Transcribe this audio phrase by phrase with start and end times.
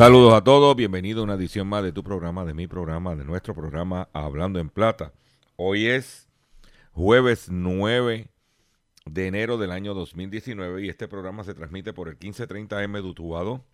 [0.00, 3.22] Saludos a todos, bienvenido a una edición más de tu programa, de mi programa, de
[3.22, 5.12] nuestro programa Hablando en Plata.
[5.56, 6.26] Hoy es
[6.92, 8.30] jueves 9
[9.04, 13.66] de enero del año 2019 y este programa se transmite por el 1530M de Utuado,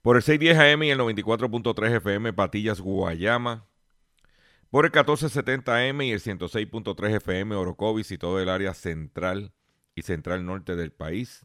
[0.00, 3.66] por el 610AM y el 94.3 FM Patillas Guayama,
[4.70, 9.52] por el 1470M y el 106.3 FM Orocovis y todo el área central
[9.94, 11.44] y central norte del país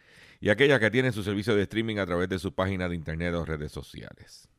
[0.41, 3.35] y aquellas que tienen su servicio de streaming a través de su página de internet
[3.35, 4.49] o redes sociales.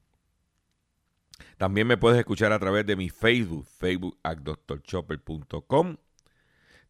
[1.58, 5.97] También me puedes escuchar a través de mi Facebook, facebook at drchopper.com.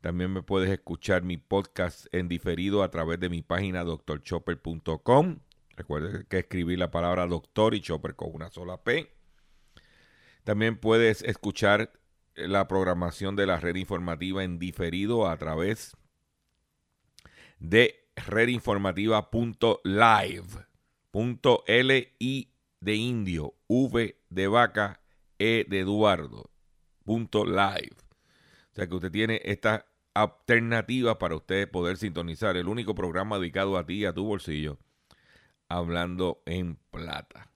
[0.03, 5.39] También me puedes escuchar mi podcast en diferido a través de mi página drchopper.com.
[5.75, 9.11] Recuerda que escribir la palabra doctor y chopper con una sola P.
[10.45, 11.93] También puedes escuchar
[12.35, 15.97] la programación de la red informativa en diferido a través
[17.59, 20.67] de redinformativa.live.
[21.11, 22.49] Punto L I
[22.81, 25.01] de indio, V de vaca,
[25.39, 26.51] E de Eduardo.
[27.05, 27.97] Punto live.
[28.71, 33.77] O sea que usted tiene esta alternativa para usted poder sintonizar el único programa dedicado
[33.77, 34.79] a ti a tu bolsillo,
[35.69, 37.51] hablando en plata.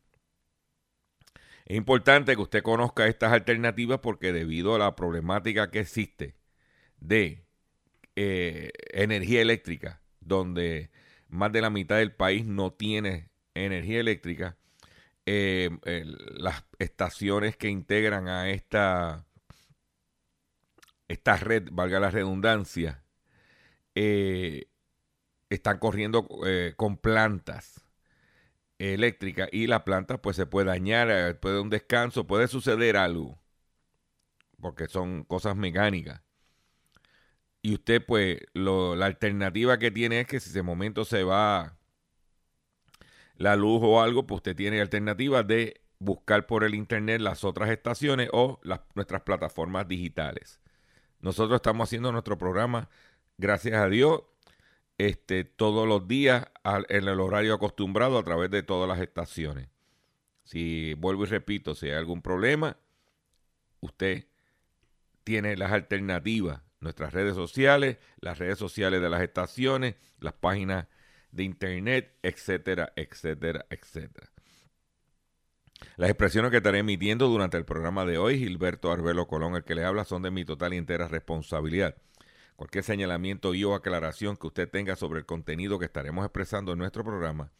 [1.65, 6.37] Es importante que usted conozca estas alternativas porque debido a la problemática que existe
[6.99, 7.45] de
[8.15, 10.91] eh, energía eléctrica, donde
[11.29, 14.57] más de la mitad del país no tiene energía eléctrica,
[15.27, 15.71] eh,
[16.37, 19.27] las estaciones que integran a esta,
[21.09, 23.03] esta red, valga la redundancia,
[23.95, 24.69] eh,
[25.51, 27.87] están corriendo eh, con plantas
[28.79, 33.39] eléctricas y la planta pues se puede dañar, puede un descanso, puede suceder algo,
[34.61, 36.26] porque son cosas mecánicas.
[37.67, 41.77] Y usted, pues, la alternativa que tiene es que si de momento se va
[43.35, 47.69] la luz o algo, pues usted tiene alternativa de buscar por el internet las otras
[47.71, 50.61] estaciones o las, nuestras plataformas digitales.
[51.19, 52.89] Nosotros estamos haciendo nuestro programa,
[53.37, 54.23] gracias a Dios,
[54.97, 56.47] este, todos los días
[56.89, 59.71] en el horario acostumbrado a través de todas las estaciones.
[60.45, 62.77] Si vuelvo y repito, si hay algún problema,
[63.81, 64.29] usted
[65.25, 70.87] tiene las alternativas, nuestras redes sociales, las redes sociales de las estaciones, las páginas
[71.31, 74.31] de internet, etcétera, etcétera, etcétera.
[75.97, 79.75] Las expresiones que estaré emitiendo durante el programa de hoy, Gilberto Arbelo Colón, el que
[79.75, 81.97] le habla, son de mi total y entera responsabilidad.
[82.57, 86.79] Cualquier señalamiento y o aclaración que usted tenga sobre el contenido que estaremos expresando en
[86.79, 87.53] nuestro programa,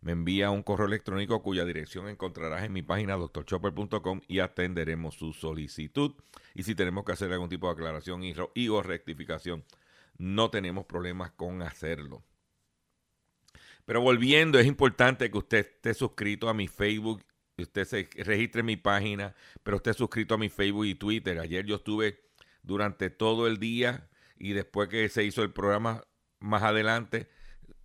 [0.00, 5.32] me envía un correo electrónico cuya dirección encontrarás en mi página drchopper.com y atenderemos su
[5.32, 6.14] solicitud.
[6.54, 9.64] Y si tenemos que hacer algún tipo de aclaración y, ro- y o rectificación,
[10.18, 12.22] no tenemos problemas con hacerlo.
[13.84, 17.24] Pero volviendo, es importante que usted esté suscrito a mi Facebook,
[17.58, 21.38] usted se registre en mi página, pero esté suscrito a mi Facebook y Twitter.
[21.40, 22.20] Ayer yo estuve
[22.62, 24.08] durante todo el día
[24.38, 26.04] y después que se hizo el programa
[26.38, 27.28] más adelante,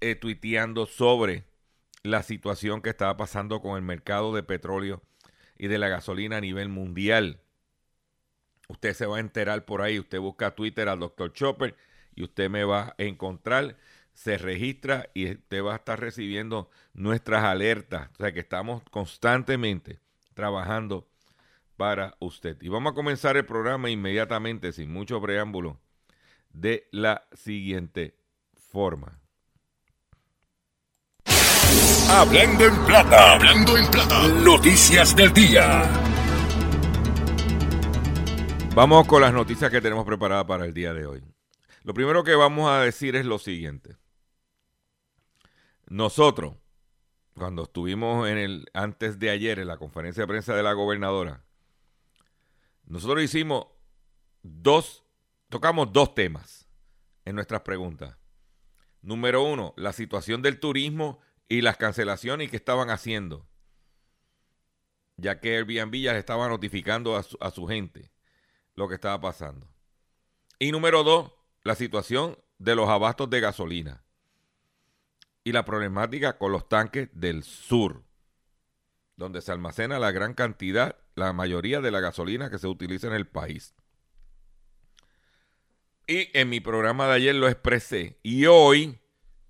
[0.02, 1.46] eh, tuiteando sobre
[2.06, 5.02] la situación que estaba pasando con el mercado de petróleo
[5.58, 7.42] y de la gasolina a nivel mundial.
[8.68, 11.34] Usted se va a enterar por ahí, usted busca Twitter al Dr.
[11.34, 11.76] Chopper
[12.16, 13.78] y usted me va a encontrar,
[14.14, 18.10] se registra y usted va a estar recibiendo nuestras alertas.
[18.14, 20.00] O sea que estamos constantemente
[20.34, 21.08] trabajando
[21.78, 22.58] para usted.
[22.62, 25.80] Y vamos a comenzar el programa inmediatamente, sin mucho preámbulo,
[26.52, 28.16] de la siguiente
[28.56, 29.20] forma.
[32.10, 35.84] Hablando en plata, hablando en plata, noticias del día.
[38.76, 41.24] Vamos con las noticias que tenemos preparadas para el día de hoy.
[41.84, 43.98] Lo primero que vamos a decir es lo siguiente.
[45.88, 46.56] Nosotros,
[47.36, 51.44] cuando estuvimos en el antes de ayer en la conferencia de prensa de la gobernadora,
[52.86, 53.66] nosotros hicimos
[54.44, 55.04] dos,
[55.50, 56.68] tocamos dos temas
[57.26, 58.16] en nuestras preguntas.
[59.02, 63.48] Número uno, la situación del turismo y las cancelaciones que estaban haciendo,
[65.18, 68.12] ya que Airbnb ya le estaba notificando a su, a su gente
[68.76, 69.68] lo que estaba pasando.
[70.60, 71.32] Y número dos,
[71.64, 74.04] la situación de los abastos de gasolina
[75.44, 78.04] y la problemática con los tanques del sur,
[79.16, 83.14] donde se almacena la gran cantidad, la mayoría de la gasolina que se utiliza en
[83.14, 83.76] el país.
[86.08, 88.20] Y en mi programa de ayer lo expresé.
[88.22, 89.00] Y hoy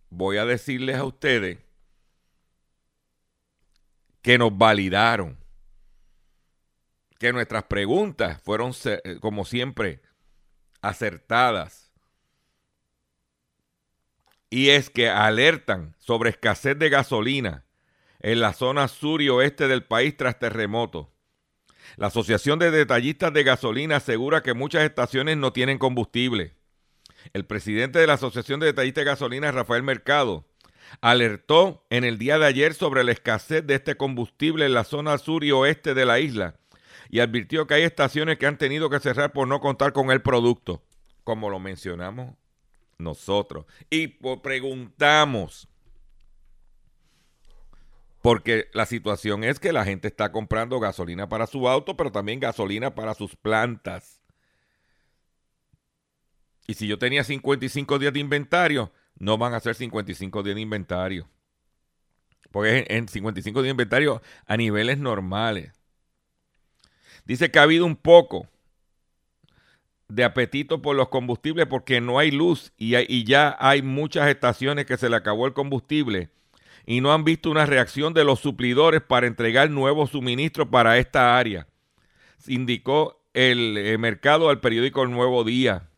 [0.09, 1.64] voy a decirles a ustedes
[4.25, 5.37] que nos validaron,
[7.19, 8.71] que nuestras preguntas fueron,
[9.21, 10.01] como siempre,
[10.81, 11.93] acertadas.
[14.49, 17.65] Y es que alertan sobre escasez de gasolina
[18.19, 21.05] en la zona sur y oeste del país tras terremotos.
[21.95, 26.55] La Asociación de Detallistas de Gasolina asegura que muchas estaciones no tienen combustible.
[27.33, 30.47] El presidente de la Asociación de Detallistas de Gasolina, Rafael Mercado,
[31.01, 35.17] alertó en el día de ayer sobre la escasez de este combustible en la zona
[35.17, 36.55] sur y oeste de la isla
[37.09, 40.21] y advirtió que hay estaciones que han tenido que cerrar por no contar con el
[40.21, 40.83] producto,
[41.23, 42.35] como lo mencionamos
[42.97, 43.65] nosotros.
[43.89, 44.07] Y
[44.41, 45.67] preguntamos,
[48.21, 52.39] porque la situación es que la gente está comprando gasolina para su auto, pero también
[52.39, 54.21] gasolina para sus plantas.
[56.67, 60.61] Y si yo tenía 55 días de inventario, no van a ser 55 días de
[60.61, 61.27] inventario.
[62.51, 65.73] Porque en 55 días de inventario a niveles normales.
[67.25, 68.47] Dice que ha habido un poco
[70.07, 74.85] de apetito por los combustibles porque no hay luz y, y, ya hay muchas estaciones
[74.85, 76.29] que se le acabó el combustible
[76.85, 81.37] y no han visto una reacción de los suplidores para entregar nuevos suministros para esta
[81.37, 81.67] área.
[82.45, 85.89] Indicó el, el mercado al periódico El Nuevo Día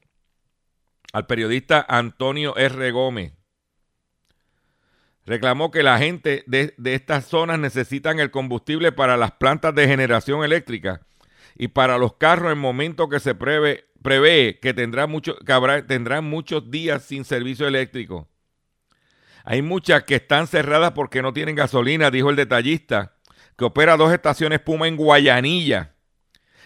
[1.13, 2.91] al periodista Antonio R.
[2.91, 3.33] Gómez.
[5.25, 9.87] Reclamó que la gente de, de, estas zonas necesitan el combustible para las plantas de
[9.87, 11.05] generación eléctrica
[11.57, 16.23] y para los carros en momento que se prevé, que, tendrá mucho, que habrá, tendrán
[16.25, 18.29] muchos días sin servicio eléctrico.
[19.43, 23.15] Hay muchas que están cerradas porque no tienen gasolina, dijo el detallista,
[23.57, 25.95] que opera dos estaciones Puma en Guayanilla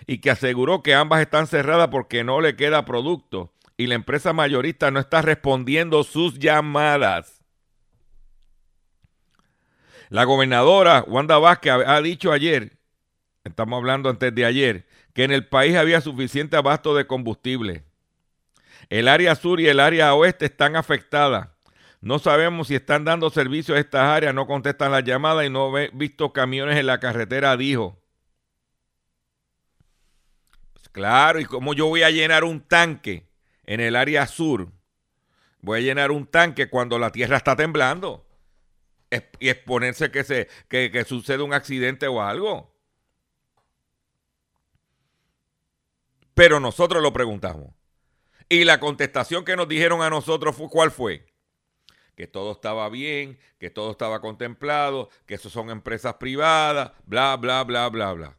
[0.07, 4.31] y que aseguró que ambas están cerradas porque no le queda producto y la empresa
[4.31, 7.41] mayorista no está respondiendo sus llamadas.
[10.09, 12.77] La gobernadora Wanda Vázquez ha dicho ayer,
[13.43, 17.83] estamos hablando antes de ayer, que en el país había suficiente abasto de combustible.
[18.89, 21.49] El área sur y el área oeste están afectadas.
[22.01, 25.75] No sabemos si están dando servicio a estas áreas, no contestan las llamadas y no
[25.75, 27.99] he visto camiones en la carretera, dijo.
[30.73, 33.30] Pues claro, ¿y cómo yo voy a llenar un tanque
[33.71, 34.69] en el área sur,
[35.61, 38.27] voy a llenar un tanque cuando la tierra está temblando
[39.39, 42.75] y exponerse que, se, que, que suceda un accidente o algo.
[46.33, 47.73] Pero nosotros lo preguntamos.
[48.49, 51.25] Y la contestación que nos dijeron a nosotros fue cuál fue?
[52.17, 57.63] Que todo estaba bien, que todo estaba contemplado, que eso son empresas privadas, bla, bla,
[57.63, 58.37] bla, bla, bla.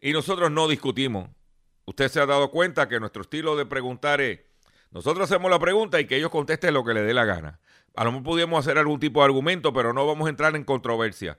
[0.00, 1.30] Y nosotros no discutimos.
[1.84, 4.40] Usted se ha dado cuenta que nuestro estilo de preguntar es,
[4.96, 7.60] nosotros hacemos la pregunta y que ellos contesten lo que les dé la gana.
[7.96, 10.64] A lo mejor podríamos hacer algún tipo de argumento, pero no vamos a entrar en
[10.64, 11.36] controversia.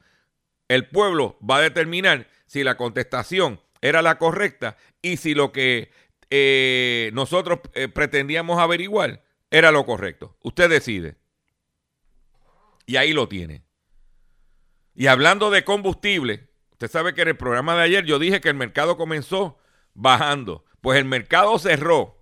[0.68, 5.90] El pueblo va a determinar si la contestación era la correcta y si lo que
[6.30, 10.38] eh, nosotros eh, pretendíamos averiguar era lo correcto.
[10.44, 11.16] Usted decide.
[12.86, 13.64] Y ahí lo tiene.
[14.94, 18.50] Y hablando de combustible, usted sabe que en el programa de ayer yo dije que
[18.50, 19.58] el mercado comenzó
[19.96, 20.64] bajando.
[20.80, 22.17] Pues el mercado cerró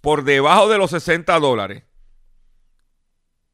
[0.00, 1.84] por debajo de los 60 dólares.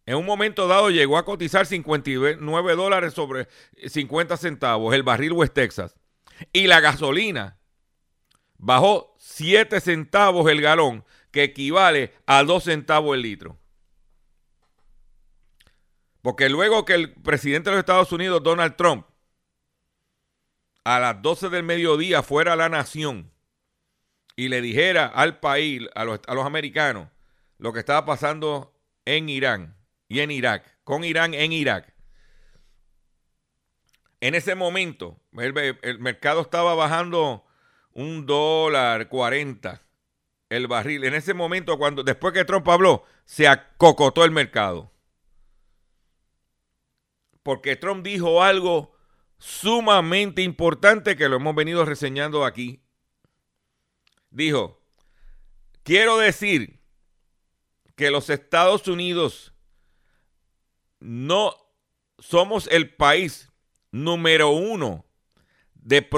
[0.06, 3.48] En un momento dado llegó a cotizar 59 dólares sobre
[3.88, 5.96] 50 centavos el barril West Texas.
[6.52, 7.58] Y la gasolina
[8.56, 13.58] bajó 7 centavos el galón, que equivale a 2 centavos el litro.
[16.22, 19.06] Porque luego que el presidente de los Estados Unidos, Donald Trump,
[20.84, 23.32] a las 12 del mediodía fuera a la nación
[24.36, 27.08] y le dijera al país, a los, a los americanos,
[27.58, 29.76] lo que estaba pasando en Irán
[30.08, 31.94] y en Irak, con Irán en Irak.
[34.20, 37.44] En ese momento, el, el mercado estaba bajando
[37.92, 39.82] un dólar cuarenta
[40.48, 41.04] el barril.
[41.04, 44.92] En ese momento, cuando después que Trump habló, se acocotó el mercado.
[47.42, 48.94] Porque Trump dijo algo
[49.38, 52.82] sumamente importante que lo hemos venido reseñando aquí.
[54.30, 54.80] Dijo,
[55.82, 56.80] quiero decir
[57.94, 59.52] que los Estados Unidos
[61.00, 61.54] no
[62.18, 63.50] somos el país
[63.90, 65.06] número uno
[65.74, 66.08] de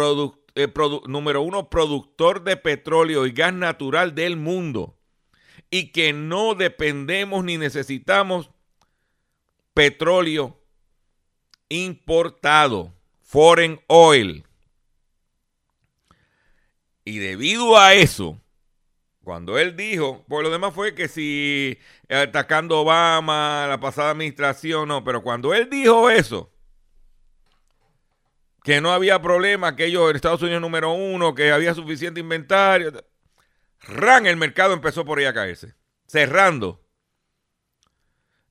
[0.54, 0.72] eh,
[1.06, 4.98] número uno productor de petróleo y gas natural del mundo
[5.70, 8.50] y que no dependemos ni necesitamos
[9.74, 10.58] petróleo
[11.68, 14.44] importado, foreign oil.
[17.08, 18.38] Y debido a eso,
[19.24, 25.02] cuando él dijo, por lo demás fue que si atacando Obama, la pasada administración, no,
[25.04, 26.52] pero cuando él dijo eso,
[28.62, 32.92] que no había problema, que ellos Estados Unidos número uno, que había suficiente inventario,
[33.80, 35.74] ran el mercado empezó por ahí a caerse,
[36.06, 36.84] cerrando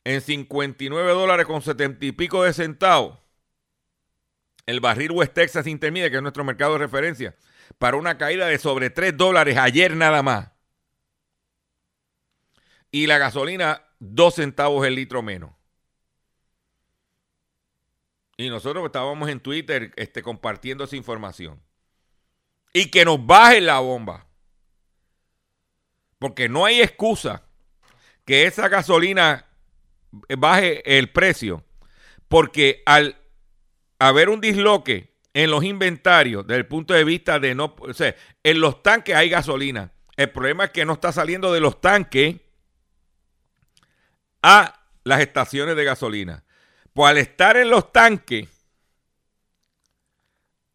[0.03, 3.19] en 59 dólares con 70 y pico de centavos.
[4.65, 7.35] El barril West Texas Intermediate, que es nuestro mercado de referencia,
[7.77, 10.49] para una caída de sobre 3 dólares ayer nada más
[12.91, 15.51] y la gasolina dos centavos el litro menos.
[18.37, 21.61] Y nosotros estábamos en Twitter este, compartiendo esa información.
[22.73, 24.27] Y que nos baje la bomba.
[26.19, 27.43] Porque no hay excusa
[28.25, 29.45] que esa gasolina
[30.37, 31.63] baje el precio.
[32.27, 33.17] Porque al
[33.97, 37.75] haber un disloque en los inventarios, desde el punto de vista de no.
[37.77, 39.91] O sea, en los tanques hay gasolina.
[40.15, 42.37] El problema es que no está saliendo de los tanques
[44.41, 46.43] a las estaciones de gasolina.
[46.91, 48.49] Pues al estar en los tanques,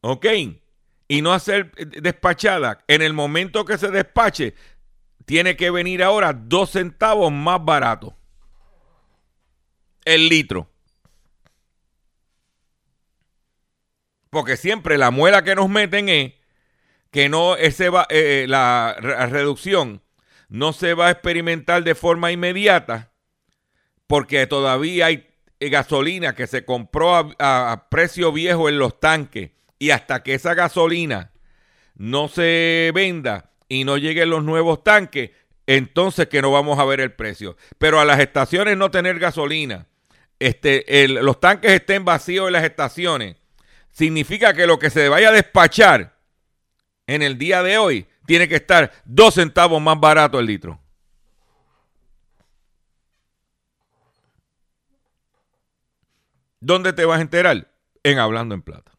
[0.00, 0.26] ¿ok?
[1.08, 4.54] Y no hacer despachada, en el momento que se despache,
[5.24, 8.16] tiene que venir ahora dos centavos más barato.
[10.04, 10.71] El litro.
[14.32, 16.32] Porque siempre la muela que nos meten es
[17.10, 18.96] que no ese va, eh, eh, la
[19.28, 20.00] reducción
[20.48, 23.12] no se va a experimentar de forma inmediata
[24.06, 25.28] porque todavía hay
[25.60, 30.54] eh, gasolina que se compró a, precio viejo en los tanques y hasta que esa
[30.54, 31.32] gasolina
[31.94, 35.32] no se venda y no lleguen los nuevos tanques,
[35.66, 37.58] entonces que no vamos a ver el precio.
[37.76, 39.88] Pero a las estaciones no tener gasolina,
[40.38, 43.36] este, los tanques estén vacíos en las estaciones,
[43.92, 46.18] significa que lo que se vaya a despachar
[47.06, 50.80] en el día de hoy tiene que estar dos centavos más barato el litro.
[56.60, 57.68] ¿Dónde te vas a enterar?
[58.04, 58.92] En Hablando en Plata.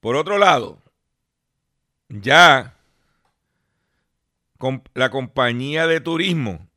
[0.00, 0.82] Por otro lado,
[2.08, 2.76] ya
[4.92, 6.68] la compañía de turismo,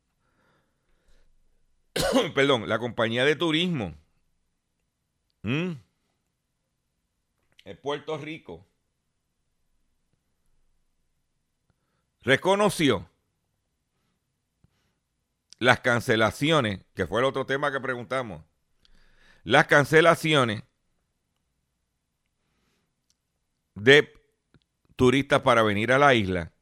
[2.34, 3.94] perdón, la compañía de turismo
[5.42, 5.80] en
[7.82, 8.66] Puerto Rico
[12.22, 13.08] reconoció
[15.58, 18.44] las cancelaciones, que fue el otro tema que preguntamos,
[19.44, 20.62] las cancelaciones
[23.74, 24.12] de
[24.96, 26.52] turistas para venir a la isla.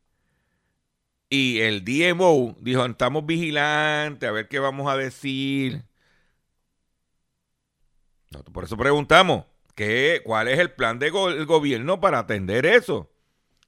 [1.28, 5.84] Y el DMO dijo, estamos vigilantes, a ver qué vamos a decir.
[8.52, 13.10] Por eso preguntamos, ¿qué, ¿cuál es el plan del gobierno para atender eso?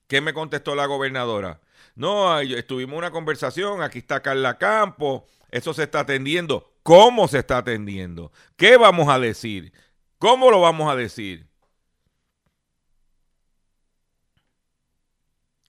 [0.07, 1.61] ¿Qué me contestó la gobernadora?
[1.95, 6.73] No, estuvimos una conversación, aquí está Carla Campo, eso se está atendiendo.
[6.83, 8.33] ¿Cómo se está atendiendo?
[8.57, 9.73] ¿Qué vamos a decir?
[10.19, 11.47] ¿Cómo lo vamos a decir?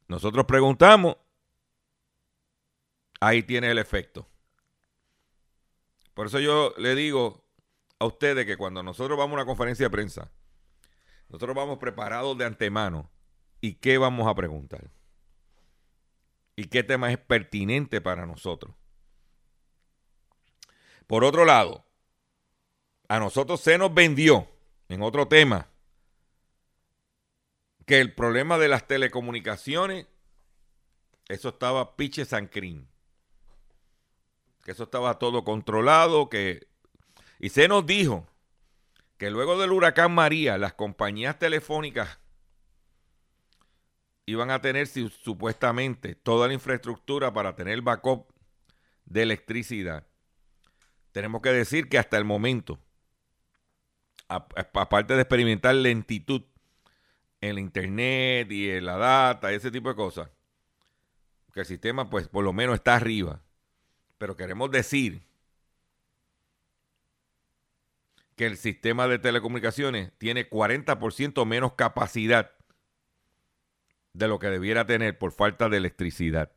[0.08, 1.18] Nosotros preguntamos,
[3.20, 4.28] ahí tiene el efecto.
[6.14, 7.49] Por eso yo le digo
[8.00, 10.32] a ustedes que cuando nosotros vamos a una conferencia de prensa,
[11.28, 13.10] nosotros vamos preparados de antemano.
[13.62, 14.90] ¿Y qué vamos a preguntar?
[16.60, 18.76] y qué tema es pertinente para nosotros.
[21.08, 21.86] Por otro lado,
[23.08, 24.46] a nosotros se nos vendió
[24.90, 25.70] en otro tema
[27.86, 30.08] que el problema de las telecomunicaciones,
[31.30, 32.90] eso estaba piche sancrín.
[34.66, 36.68] Que eso estaba todo controlado, que...
[37.40, 38.28] Y se nos dijo
[39.18, 42.20] que luego del huracán María, las compañías telefónicas
[44.26, 48.28] iban a tener supuestamente toda la infraestructura para tener backup
[49.06, 50.06] de electricidad.
[51.12, 52.80] Tenemos que decir que hasta el momento,
[54.28, 56.44] aparte de experimentar lentitud
[57.42, 60.30] en la internet y en la data, ese tipo de cosas,
[61.54, 63.42] que el sistema pues por lo menos está arriba.
[64.18, 65.29] Pero queremos decir
[68.40, 72.54] que el sistema de telecomunicaciones tiene 40% menos capacidad
[74.14, 76.50] de lo que debiera tener por falta de electricidad.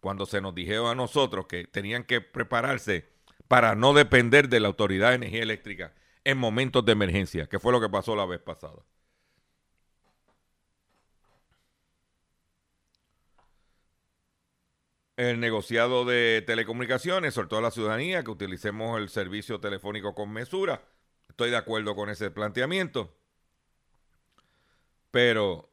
[0.00, 3.08] Cuando se nos dijeron a nosotros que tenían que prepararse
[3.48, 7.72] para no depender de la Autoridad de Energía Eléctrica en momentos de emergencia, que fue
[7.72, 8.82] lo que pasó la vez pasada.
[15.16, 20.30] el negociado de telecomunicaciones, sobre todo a la ciudadanía, que utilicemos el servicio telefónico con
[20.32, 20.82] mesura.
[21.32, 23.16] Estoy de acuerdo con ese planteamiento.
[25.10, 25.72] Pero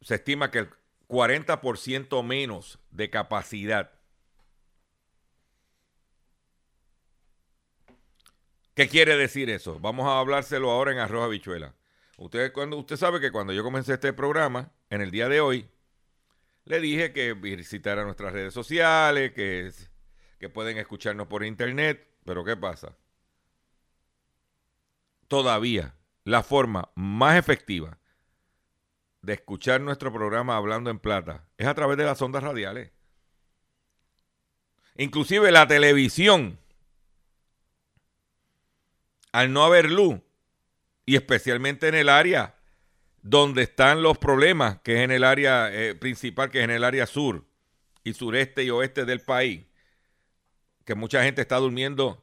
[0.00, 0.70] se estima que el
[1.06, 3.92] 40% menos de capacidad.
[8.74, 9.78] ¿Qué quiere decir eso?
[9.78, 11.72] Vamos a hablárselo ahora en arroz habichuela.
[12.18, 15.68] Usted, cuando, usted sabe que cuando yo comencé este programa, en el día de hoy,
[16.64, 19.70] le dije que visitara nuestras redes sociales, que,
[20.40, 22.96] que pueden escucharnos por internet, pero ¿qué pasa?
[25.30, 25.94] Todavía
[26.24, 27.98] la forma más efectiva
[29.22, 32.90] de escuchar nuestro programa Hablando en Plata es a través de las ondas radiales.
[34.96, 36.58] Inclusive la televisión,
[39.30, 40.18] al no haber luz,
[41.06, 42.56] y especialmente en el área
[43.22, 46.82] donde están los problemas, que es en el área eh, principal, que es en el
[46.82, 47.46] área sur
[48.02, 49.64] y sureste y oeste del país,
[50.84, 52.20] que mucha gente está durmiendo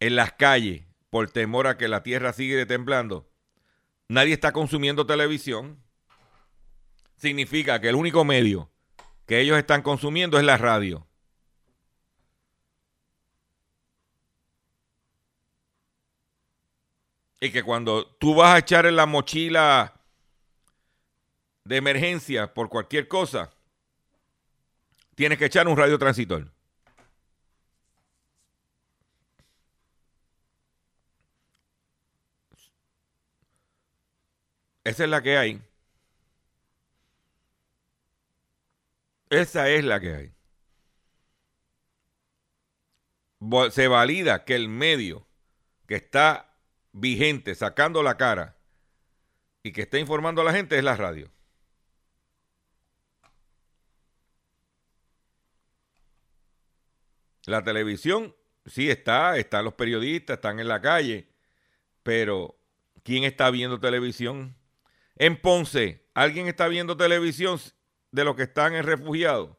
[0.00, 3.30] en las calles por temor a que la tierra siga temblando.
[4.08, 5.78] Nadie está consumiendo televisión.
[7.18, 8.70] Significa que el único medio
[9.26, 11.06] que ellos están consumiendo es la radio.
[17.40, 20.00] Y que cuando tú vas a echar en la mochila
[21.64, 23.52] de emergencia por cualquier cosa,
[25.14, 26.51] tienes que echar un radiotransitor.
[34.84, 35.62] Esa es la que hay.
[39.30, 40.32] Esa es la que hay.
[43.70, 45.26] Se valida que el medio
[45.86, 46.54] que está
[46.92, 48.56] vigente, sacando la cara
[49.62, 51.30] y que está informando a la gente es la radio.
[57.46, 58.34] La televisión
[58.66, 61.28] sí está, están los periodistas, están en la calle,
[62.02, 62.56] pero
[63.02, 64.56] ¿quién está viendo televisión?
[65.16, 67.60] En Ponce, ¿alguien está viendo televisión
[68.10, 69.56] de los que están en refugiados?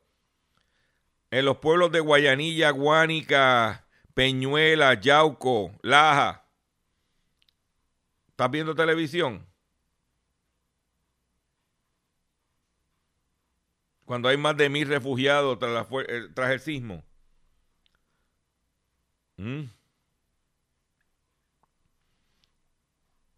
[1.32, 6.46] En los pueblos de Guayanilla, Guánica, Peñuela, Yauco, Laja.
[8.30, 9.48] ¿Estás viendo televisión?
[14.06, 17.04] Cuando hay más de mil refugiados tras, eh, el sismo.
[19.38, 19.64] Mm.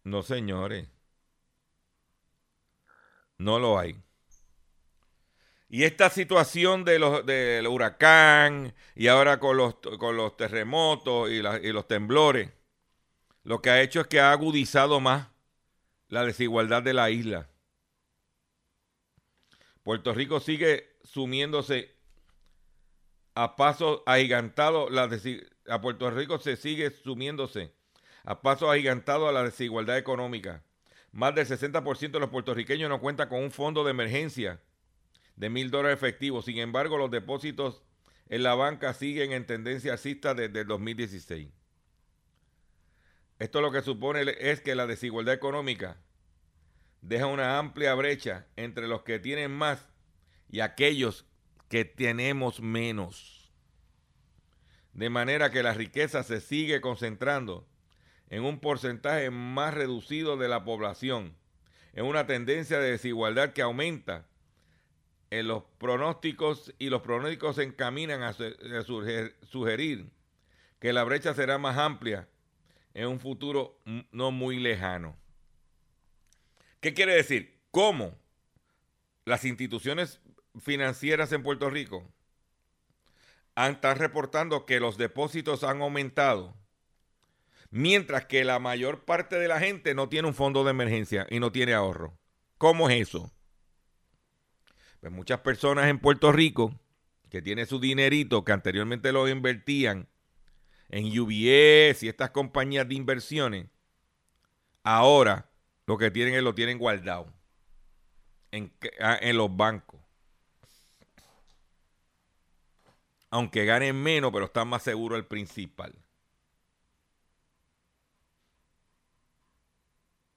[0.04, 0.95] No, señores.
[3.38, 3.96] No lo hay.
[5.68, 11.36] Y esta situación de los, del huracán y ahora con los, con los terremotos y,
[11.36, 12.50] y los temblores,
[13.42, 15.28] lo que ha hecho es que ha agudizado más
[16.08, 17.48] la desigualdad de la isla.
[19.82, 21.96] Puerto Rico sigue sumiéndose
[23.36, 24.90] a pasos agigantados
[25.68, 27.72] a Puerto Rico se sigue sumiéndose
[28.24, 30.64] a pasos agigantados a la desigualdad económica.
[31.16, 34.60] Más del 60% de los puertorriqueños no cuenta con un fondo de emergencia
[35.34, 36.44] de mil dólares efectivos.
[36.44, 37.82] Sin embargo, los depósitos
[38.28, 41.48] en la banca siguen en tendencia alcista desde el 2016.
[43.38, 45.96] Esto lo que supone es que la desigualdad económica
[47.00, 49.88] deja una amplia brecha entre los que tienen más
[50.50, 51.24] y aquellos
[51.70, 53.50] que tenemos menos
[54.92, 57.66] de manera que la riqueza se sigue concentrando
[58.28, 61.36] en un porcentaje más reducido de la población,
[61.92, 64.26] en una tendencia de desigualdad que aumenta.
[65.30, 70.10] En los pronósticos y los pronósticos se encaminan a, sugerir
[70.78, 72.28] que la brecha será más amplia
[72.94, 73.80] en un futuro
[74.12, 75.16] no muy lejano.
[76.80, 77.60] ¿Qué quiere decir?
[77.72, 78.16] ¿Cómo
[79.24, 80.20] las instituciones
[80.60, 82.08] financieras en Puerto Rico
[83.56, 86.54] están reportando que los depósitos han aumentado,
[87.76, 91.40] Mientras que la mayor parte de la gente no tiene un fondo de emergencia y
[91.40, 92.18] no tiene ahorro.
[92.56, 93.30] ¿Cómo es eso?
[95.00, 96.80] Pues muchas personas en Puerto Rico
[97.28, 100.08] que tienen su dinerito que anteriormente lo invertían
[100.88, 103.66] en UBS y estas compañías de inversiones,
[104.82, 105.50] ahora
[105.86, 107.30] lo que tienen es lo tienen guardado
[108.52, 110.00] en, ah, en los bancos.
[113.28, 116.05] Aunque ganen menos, pero están más seguros el principal.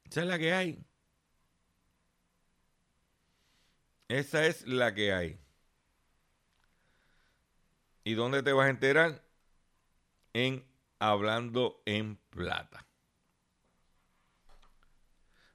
[0.10, 0.86] Esa es la que hay.
[4.08, 5.40] Esa es la que hay.
[8.04, 9.24] ¿Y dónde te vas a enterar?
[10.34, 10.66] En
[10.98, 12.88] Hablando en Plata.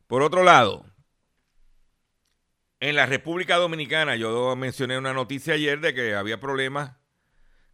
[0.06, 0.86] Por otro lado,
[2.78, 6.96] en la República Dominicana, yo mencioné una noticia ayer de que había problemas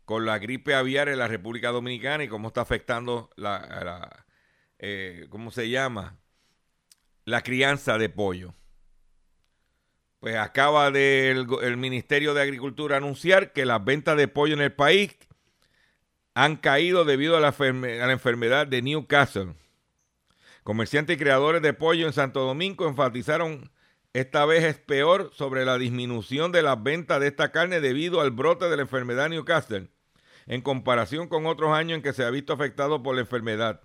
[0.07, 4.25] con la gripe aviar en la República Dominicana y cómo está afectando la,
[4.79, 6.21] eh, ¿cómo se llama?
[7.31, 8.55] La crianza de pollo.
[10.19, 14.73] Pues acaba del el Ministerio de Agricultura anunciar que las ventas de pollo en el
[14.73, 15.17] país
[16.35, 19.55] han caído debido a la, a la enfermedad de Newcastle.
[20.65, 23.71] Comerciantes y creadores de pollo en Santo Domingo enfatizaron
[24.13, 28.33] esta vez es peor sobre la disminución de las ventas de esta carne debido al
[28.33, 29.89] brote de la enfermedad Newcastle,
[30.47, 33.83] en comparación con otros años en que se ha visto afectado por la enfermedad.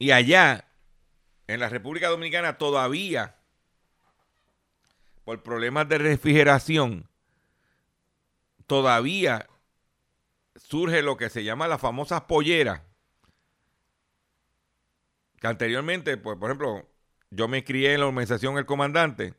[0.00, 0.64] Y allá,
[1.46, 3.36] en la República Dominicana, todavía,
[5.26, 7.06] por problemas de refrigeración,
[8.66, 9.46] todavía
[10.56, 12.80] surge lo que se llama las famosas polleras.
[15.38, 16.88] Que anteriormente, pues, por ejemplo,
[17.28, 19.34] yo me crié en la organización El Comandante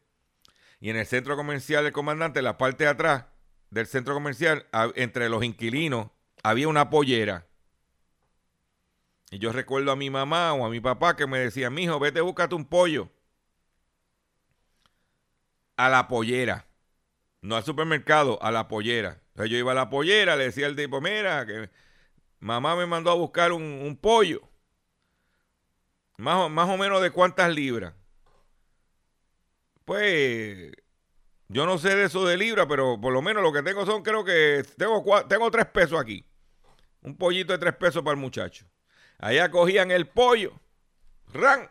[0.80, 3.26] y en el centro comercial El Comandante, la parte de atrás
[3.72, 6.12] del centro comercial, entre los inquilinos,
[6.44, 7.48] había una pollera.
[9.32, 12.20] Y yo recuerdo a mi mamá o a mi papá que me decía, mijo, vete,
[12.20, 13.10] búscate un pollo.
[15.78, 16.68] A la pollera.
[17.42, 19.22] No al supermercado, a la pollera.
[19.30, 21.70] Entonces yo iba a la pollera, le decía al tipo, mira, que
[22.40, 24.42] mamá me mandó a buscar un, pollo.
[26.18, 27.94] Más, más o menos de cuántas libras.
[29.86, 30.74] Pues
[31.48, 34.04] yo no sé de eso de libras, pero por lo menos lo que tengo son,
[34.04, 36.26] creo que tengo, tengo tres pesos aquí.
[37.02, 38.71] Un pollito de tres pesos para el muchacho.
[39.22, 40.60] Allá cogían el pollo,
[41.32, 41.70] ran,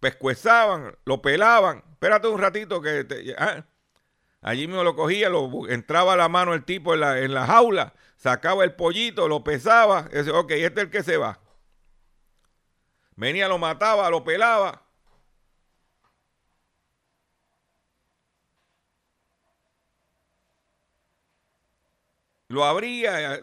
[0.00, 1.84] pescuezaban, lo pelaban.
[1.92, 3.06] Espérate un ratito que...
[3.38, 3.64] Ah,
[4.46, 7.94] Allí mismo lo cogía, lo, entraba la mano el tipo en la, en la jaula,
[8.16, 11.40] sacaba el pollito, lo pesaba, decía, ok, este es el que se va.
[13.16, 14.82] Venía, lo mataba, lo pelaba.
[22.48, 23.40] Lo abría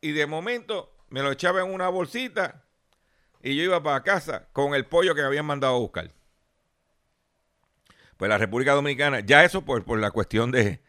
[0.00, 2.64] y de momento me lo echaba en una bolsita
[3.42, 6.10] y yo iba para casa con el pollo que me habían mandado a buscar
[8.18, 10.80] pues la República Dominicana, ya eso por, por la cuestión de,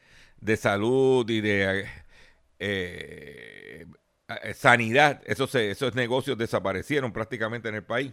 [0.58, 1.88] salud y de
[2.58, 3.86] eh,
[4.28, 8.12] eh, sanidad, esos, esos negocios desaparecieron prácticamente en el país.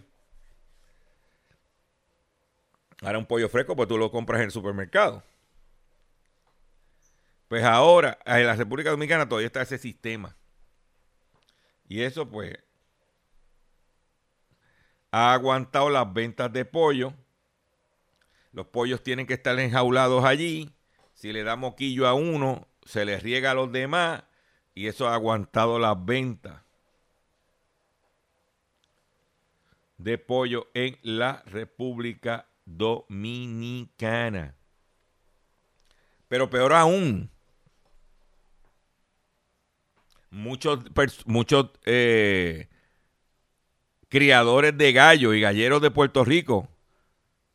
[3.01, 5.23] Ahora un pollo fresco, pues tú lo compras en el supermercado.
[7.49, 10.37] Pues ahora, en la República Dominicana todavía está ese sistema.
[11.89, 12.59] Y eso, pues,
[15.11, 17.15] ha aguantado las ventas de pollo
[18.57, 20.75] los pollos tienen que estar enjaulados allí.
[21.13, 24.25] Si le da moquillo a uno, se les riega a los demás
[24.75, 26.63] y eso ha aguantado las ventas
[29.99, 34.55] de pollo en la República Dominicana.
[36.27, 37.31] Pero peor aún,
[40.37, 40.81] muchos,
[41.25, 42.69] muchos eh,
[44.09, 46.69] criadores de gallos y galleros de Puerto Rico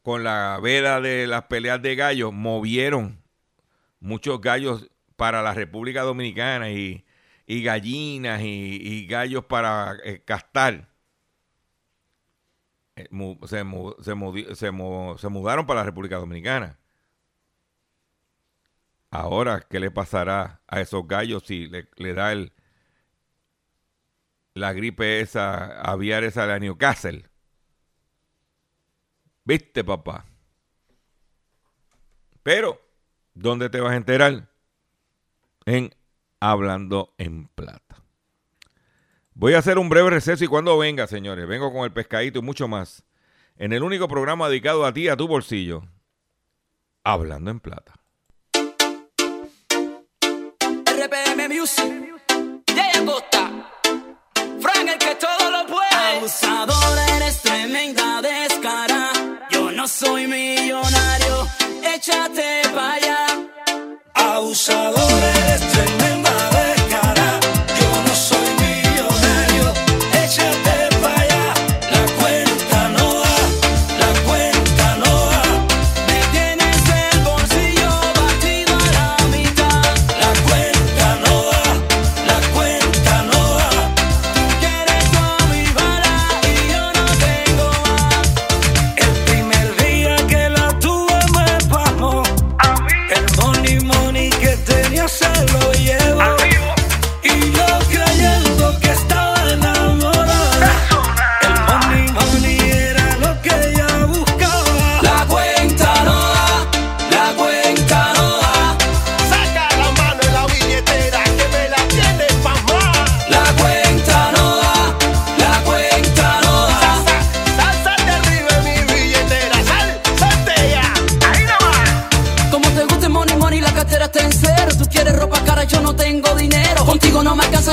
[0.01, 3.21] con la veda de las peleas de gallos, movieron
[3.99, 7.05] muchos gallos para la República Dominicana y,
[7.47, 10.89] gallinas y, gallos para eh, castar.
[12.95, 13.07] Eh,
[13.45, 16.79] se, mudaron para la República Dominicana.
[19.11, 22.53] Ahora, ¿qué le pasará a esos gallos si le, da el,
[24.53, 27.25] la gripe esa, aviar esa de Newcastle?
[29.43, 30.25] ¿Viste, papá?
[32.43, 32.81] Pero,
[33.33, 34.49] ¿dónde te vas a enterar?
[35.65, 35.93] En
[36.39, 38.03] Hablando en Plata.
[39.33, 42.41] Voy a hacer un breve receso y cuando venga, señores, vengo con el pescadito y
[42.41, 43.03] mucho más.
[43.57, 45.83] En el único programa dedicado a ti, a tu bolsillo.
[47.03, 47.93] Hablando en Plata.
[50.85, 52.01] RPM Music.
[53.05, 53.71] Costa,
[54.61, 56.17] Frank el que todo lo puede.
[56.17, 59.11] Abusador, eres tremenda descara.
[59.49, 61.47] Yo no soy millonario,
[61.83, 63.25] échate para allá.
[64.13, 66.80] Abusador, eres tremenda descara.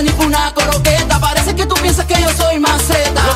[0.02, 1.18] Ni una coroqueta.
[1.18, 3.27] Parece que tú piensas que yo soy maceta.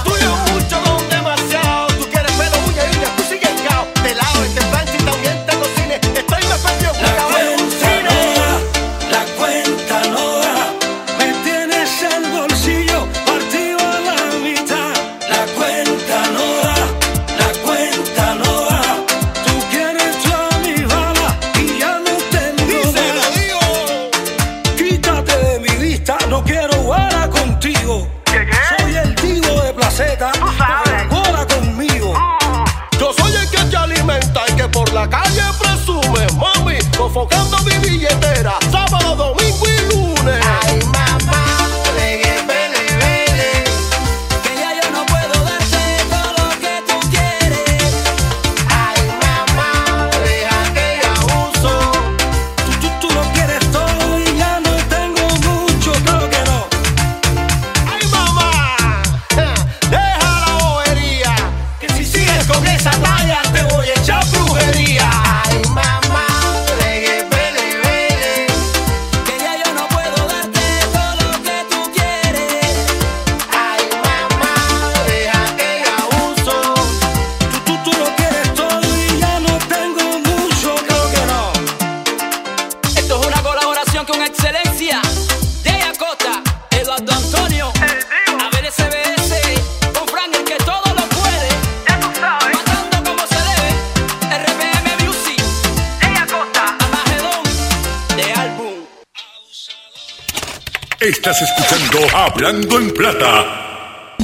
[101.33, 104.17] Estás escuchando Hablando en Plata.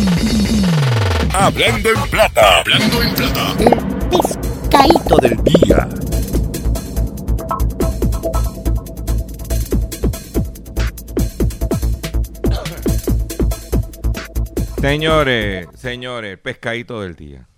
[1.33, 2.59] Hablando en Plata.
[2.59, 3.57] Hablando en Plata.
[4.11, 5.89] pescadito del día.
[14.81, 17.49] Señores, señores, el pescadito del día.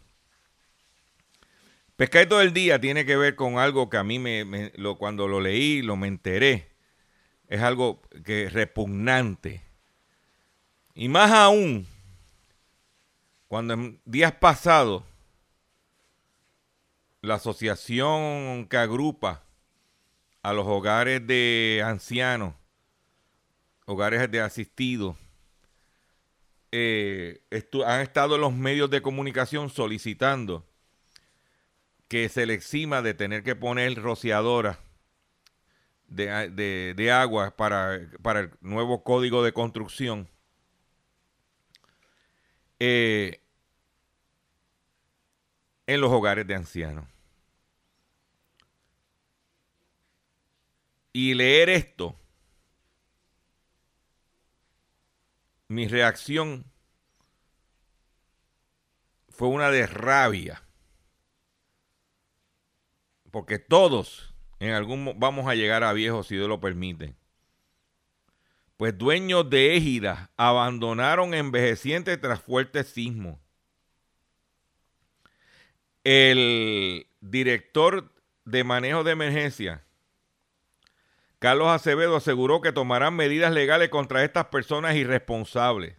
[1.97, 5.29] Pescadito del día tiene que ver con algo que a mí me, me- lo, cuando
[5.29, 6.70] lo leí, lo me enteré.
[7.51, 9.61] Es algo que es repugnante.
[10.95, 11.85] Y más aún,
[13.49, 15.03] cuando en días pasados,
[17.23, 19.43] la asociación que agrupa
[20.43, 22.55] a los hogares de ancianos,
[23.85, 25.17] hogares de asistidos,
[26.71, 27.43] eh,
[27.85, 30.65] han estado los medios de comunicación solicitando
[32.07, 34.79] que se le exima de tener que poner rociadora
[36.11, 40.29] de, de- de agua para, para el nuevo código de construcción.
[42.79, 43.40] eh,
[45.87, 47.05] en los hogares de ancianos.
[51.12, 52.16] Y leer esto
[55.68, 56.66] mi reacción
[59.31, 60.62] fue una de rabia.
[63.31, 64.30] Porque todos
[64.61, 67.14] en algún mo- vamos a llegar a viejos si Dios lo permite.
[68.77, 73.38] Pues dueños de égidas abandonaron envejecientes tras fuertes sismos.
[76.05, 78.11] El director
[78.46, 79.85] de manejo de emergencia,
[81.38, 85.96] Carlos Acevedo, aseguró que tomarán medidas legales contra estas personas irresponsables.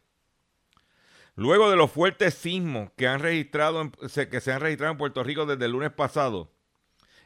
[1.36, 5.46] Luego de los fuertes sismos que, han registrado que se han registrado en Puerto Rico
[5.46, 6.52] desde el lunes pasado,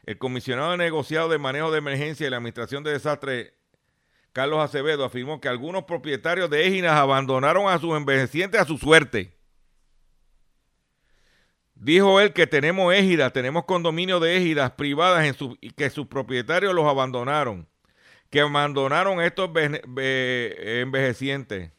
[0.06, 3.52] el comisionado de negociado de manejo de emergencia y la administración de desastres,
[4.32, 9.32] Carlos Acevedo, afirmó que algunos propietarios de égidas abandonaron a sus envejecientes a su suerte.
[11.74, 16.72] Dijo él que tenemos égidas, tenemos condominios de égidas privadas en y que sus propietarios
[16.74, 17.66] los abandonaron,
[18.30, 21.70] que abandonaron a estos ve- envejecientes,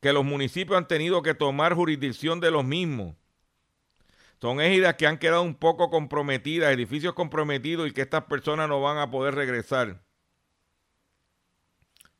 [0.00, 3.16] que los municipios han tenido que tomar jurisdicción de los mismos.
[4.40, 8.80] Son égidas que han quedado un poco comprometidas, edificios comprometidos y que estas personas no
[8.80, 10.04] van a poder regresar.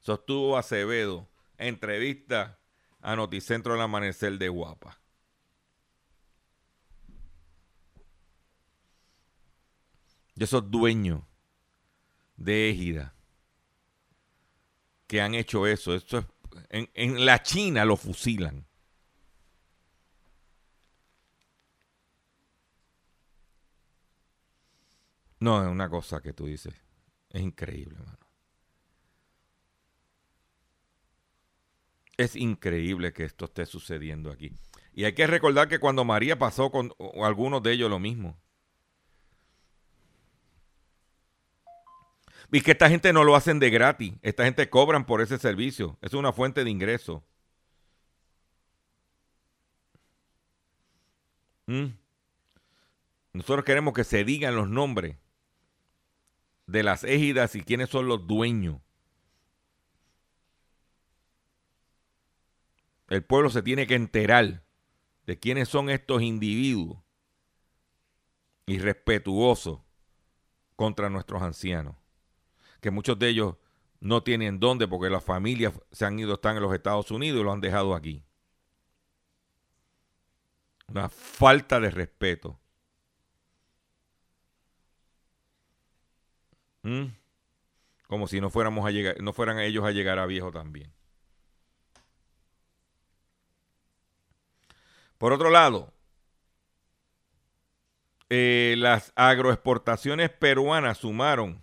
[0.01, 1.29] Sostuvo Acevedo,
[1.59, 2.59] entrevista
[3.01, 4.99] a Noticentro del Amanecer de Guapa.
[10.39, 11.23] de esos dueños
[12.37, 13.13] de égida
[15.09, 15.95] que han hecho eso.
[15.95, 16.27] Esto es-
[16.71, 18.68] en, en la China lo fusilan.
[25.41, 26.75] No, es una cosa que tú dices.
[27.31, 28.19] Es increíble, hermano.
[32.17, 34.53] Es increíble que esto esté sucediendo aquí.
[34.93, 38.37] Y hay que recordar que cuando María pasó con algunos de ellos lo mismo.
[42.51, 44.15] Y que esta gente no lo hacen de gratis.
[44.23, 45.97] Esta gente cobran por ese servicio.
[46.01, 47.23] Es una fuente de ingreso.
[51.67, 51.89] ¿Mm?
[53.35, 55.17] Nosotros queremos que se digan los nombres
[56.69, 58.81] de las égidas y quiénes son los dueños.
[63.09, 64.63] El pueblo se tiene que enterar
[65.27, 66.99] de quiénes son estos individuos
[68.67, 69.81] irrespetuosos
[70.77, 71.97] contra nuestros ancianos
[72.81, 73.57] que muchos de ellos
[74.01, 77.45] no tienen dónde porque las familias se han ido, están en los Estados Unidos y
[77.45, 78.23] lo han dejado aquí.
[80.87, 82.59] Una falta de respeto.
[86.89, 87.15] ¿Mm?
[88.07, 90.91] Como si no fuéramos a llegar, no fueran ellos a llegar a viejo también.
[95.19, 95.93] Por otro lado,
[98.31, 101.63] eh, las agroexportaciones peruanas sumaron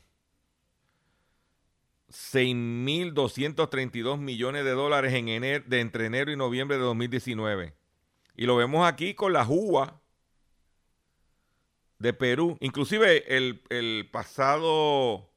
[2.10, 7.74] 6.232 millones de dólares en de entre enero y noviembre de 2019.
[8.36, 10.00] Y lo vemos aquí con la UVA
[12.00, 12.58] de Perú.
[12.60, 15.32] Inclusive el, el pasado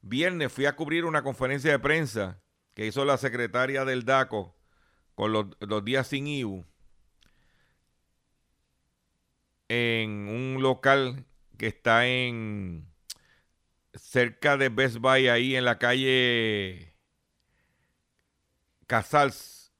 [0.00, 2.40] viernes fui a cubrir una conferencia de prensa
[2.74, 4.56] que hizo la secretaria del DACO
[5.14, 6.64] con los, los días sin IBU
[9.68, 12.88] en un local que está en
[13.94, 16.94] cerca de Best Buy, ahí en la calle
[18.86, 19.72] Casals,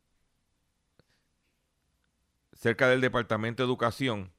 [2.53, 4.33] cerca del Departamento de Educación,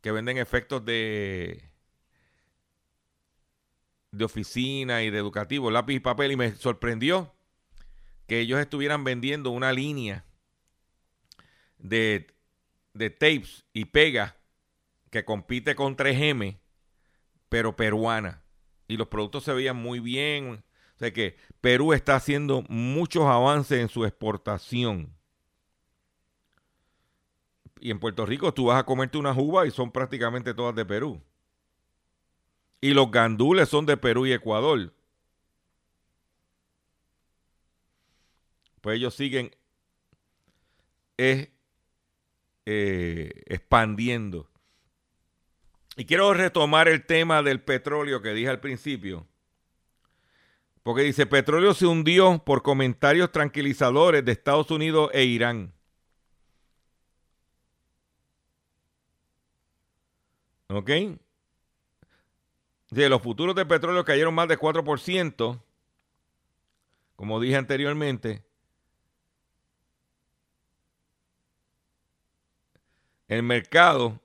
[0.00, 1.70] que venden efectos de,
[4.12, 7.34] de oficina y de educativo, lápiz y papel, y me sorprendió
[8.26, 10.24] que ellos estuvieran vendiendo una línea
[11.78, 12.34] de,
[12.94, 14.34] de tapes y pegas
[15.10, 16.58] que compite con 3M,
[17.48, 18.42] pero peruana.
[18.86, 20.64] Y los productos se veían muy bien.
[20.96, 25.16] O sea que Perú está haciendo muchos avances en su exportación.
[27.80, 30.84] Y en Puerto Rico tú vas a comerte unas uvas y son prácticamente todas de
[30.84, 31.20] Perú.
[32.80, 34.92] Y los gandules son de Perú y Ecuador.
[38.80, 39.50] Pues ellos siguen
[41.18, 41.50] eh,
[43.46, 44.48] expandiendo.
[45.96, 49.26] Y quiero retomar el tema del petróleo que dije al principio.
[50.82, 55.74] Porque dice, petróleo se hundió por comentarios tranquilizadores de Estados Unidos e Irán.
[60.70, 60.90] ¿Ok?
[62.90, 65.60] Dice, los futuros de petróleo cayeron más de 4%,
[67.16, 68.42] como dije anteriormente.
[73.28, 74.20] El mercado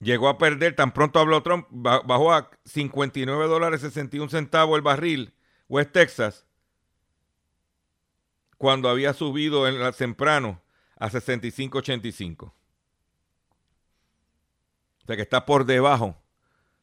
[0.00, 4.82] llegó a perder, tan pronto habló Trump, ba- bajó a 59 dólares 61 centavos el
[4.82, 5.34] barril,
[5.68, 6.46] West Texas,
[8.56, 10.62] cuando había subido en la temprano
[10.98, 12.52] a 65.85.
[15.06, 16.20] O sea que está por debajo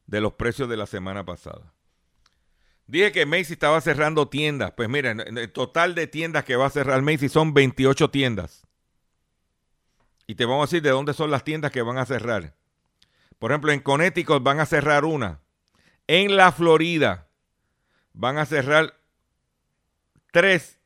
[0.06, 1.74] de los precios de la semana pasada.
[2.86, 4.72] Dije que Macy estaba cerrando tiendas.
[4.72, 8.66] Pues miren, el total de tiendas que va a cerrar Macy son 28 tiendas.
[10.26, 12.54] Y te vamos a decir de dónde son las tiendas que van a cerrar.
[13.38, 15.42] Por ejemplo, en Connecticut van a cerrar una.
[16.06, 17.28] En la Florida
[18.14, 18.98] van a cerrar
[20.32, 20.80] tres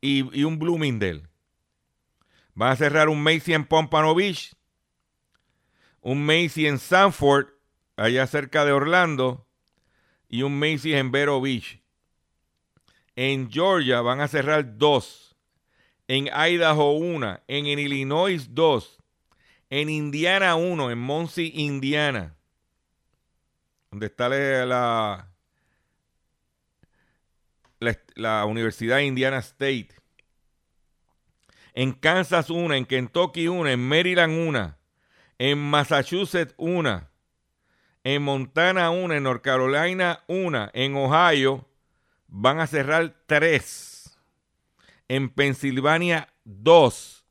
[0.00, 1.24] y, y un Bloomingdale.
[2.54, 4.54] Van a cerrar un Macy en Pompano Beach,
[6.00, 7.48] un Macy en Sanford,
[7.96, 9.46] allá cerca de Orlando,
[10.28, 11.80] y un Macy's en Vero Beach.
[13.16, 15.36] En Georgia van a cerrar dos.
[16.08, 17.42] En Idaho una.
[17.48, 18.98] En, Illinois dos.
[19.68, 20.90] En Indiana uno.
[20.90, 22.36] En Muncie, Indiana.
[23.90, 25.28] Donde está la,
[27.78, 29.90] la, la Universidad de Indiana State.
[31.74, 32.76] En Kansas una.
[32.76, 33.72] En Kentucky una.
[33.72, 34.79] En Maryland una.
[35.42, 37.10] En Massachusetts una
[38.04, 41.66] en Montana una, en North Carolina una, en Ohio
[42.28, 44.18] van a cerrar tres,
[45.08, 47.24] en Pensilvania dos,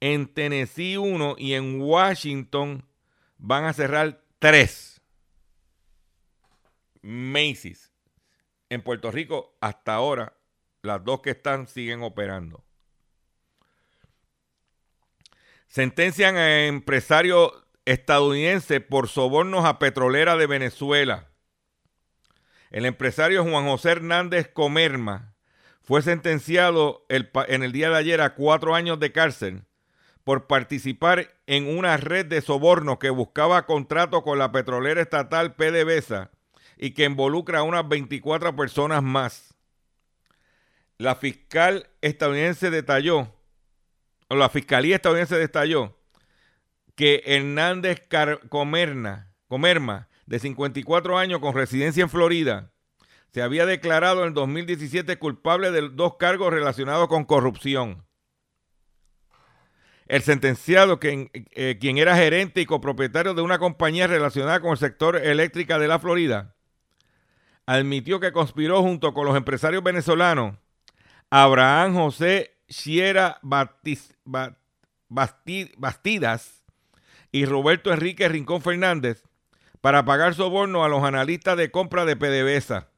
[0.00, 2.84] en Tennessee uno y en Washington
[3.38, 5.00] van a cerrar tres.
[7.02, 7.92] Macy's.
[8.70, 10.36] En Puerto Rico hasta ahora
[10.82, 12.63] las dos que están siguen operando.
[15.74, 17.52] Sentencian a empresario
[17.84, 21.26] estadounidense por sobornos a petrolera de Venezuela.
[22.70, 25.34] El empresario Juan José Hernández Comerma
[25.82, 29.64] fue sentenciado en el día de ayer a cuatro años de cárcel
[30.22, 36.30] por participar en una red de sobornos que buscaba contrato con la petrolera estatal PDVSA
[36.76, 39.56] y que involucra a unas 24 personas más.
[40.98, 43.34] La fiscal estadounidense detalló,
[44.38, 45.96] la fiscalía estadounidense detalló,
[46.94, 48.02] que Hernández
[48.48, 52.72] Comerna, Comerma, de 54 años con residencia en Florida,
[53.32, 58.04] se había declarado en el 2017 culpable de dos cargos relacionados con corrupción.
[60.06, 65.16] El sentenciado, eh, quien era gerente y copropietario de una compañía relacionada con el sector
[65.16, 66.54] eléctrica de la Florida,
[67.66, 70.56] admitió que conspiró junto con los empresarios venezolanos
[71.30, 73.38] Abraham José Sierra
[75.78, 76.64] Bastidas
[77.32, 79.22] y Roberto Enrique Rincón Fernández
[79.80, 82.88] para pagar soborno a los analistas de compra de PDVSA.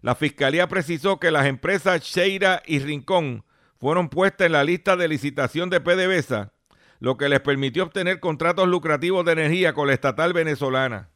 [0.00, 3.44] La fiscalía precisó que las empresas Sheira y Rincón
[3.78, 6.52] fueron puestas en la lista de licitación de PDVSA,
[6.98, 11.10] lo que les permitió obtener contratos lucrativos de energía con la estatal venezolana.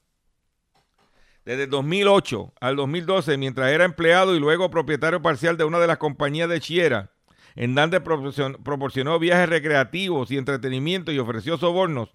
[1.45, 5.99] Desde 2008 al 2012, mientras era empleado y luego propietario parcial de una de las
[5.99, 7.12] compañías de Chiera,
[7.57, 12.15] Hernández proporcionó viajes recreativos y entretenimiento y ofreció sobornos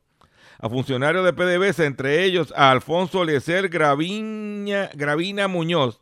[0.59, 5.99] a funcionarios de PDVSA, entre ellos a Alfonso Lecer Gravina Muñoz,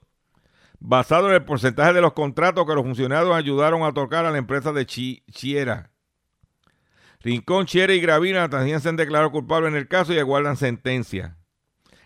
[0.80, 4.38] basado en el porcentaje de los contratos que los funcionarios ayudaron a tocar a la
[4.38, 5.92] empresa de Chiera.
[7.22, 11.38] Rincón, Chiera y Gravina también se han declarado culpables en el caso y aguardan sentencia.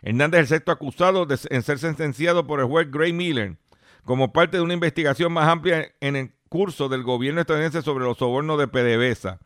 [0.03, 3.57] Hernández es el sexto acusado de, en ser sentenciado por el juez Gray Miller
[4.03, 8.59] como parte de una investigación más amplia en el del gobierno estadounidense sobre los sobornos
[8.59, 9.39] de PDVSA.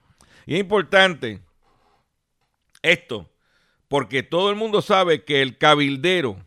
[0.46, 1.42] Y es importante
[2.82, 3.30] esto,
[3.88, 6.38] porque todo el mundo sabe que el cabildero,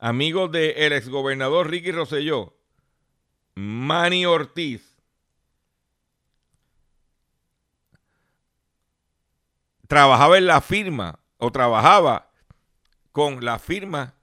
[0.00, 2.56] amigo del exgobernador Ricky Rosselló,
[3.54, 4.98] Manny Ortiz,
[9.86, 12.32] trabajaba en la firma o trabajaba
[13.12, 14.14] con la firma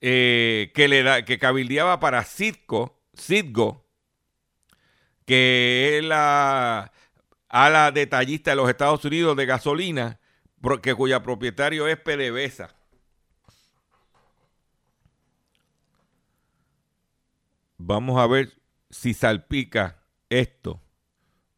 [0.00, 3.86] eh, que, le da, que cabildeaba para Citgo, Citgo,
[5.26, 6.92] que es la
[7.48, 10.20] ala detallista de los Estados Unidos de gasolina,
[10.82, 12.74] que, cuya propietario es PDVSA.
[17.76, 18.52] Vamos a ver
[18.90, 20.80] si salpica esto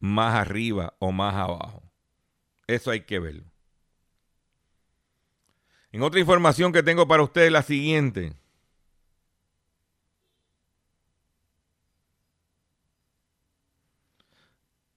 [0.01, 1.83] más arriba o más abajo.
[2.67, 3.56] Eso hay que verlo.
[5.97, 8.35] En otra información que tengo para ustedes, la siguiente.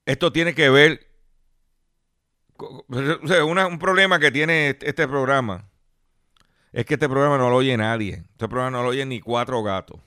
[0.05, 1.07] Esto tiene que ver
[2.57, 5.69] o sea, un problema que tiene este, este programa
[6.73, 8.25] es que este programa no lo oye nadie.
[8.31, 10.01] Este programa no lo oye ni cuatro gatos.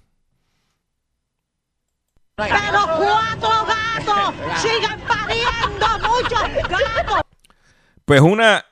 [2.34, 2.54] Pero
[2.98, 7.22] cuatro gatos sigan pariendo muchos gatos.
[8.04, 8.66] Pues una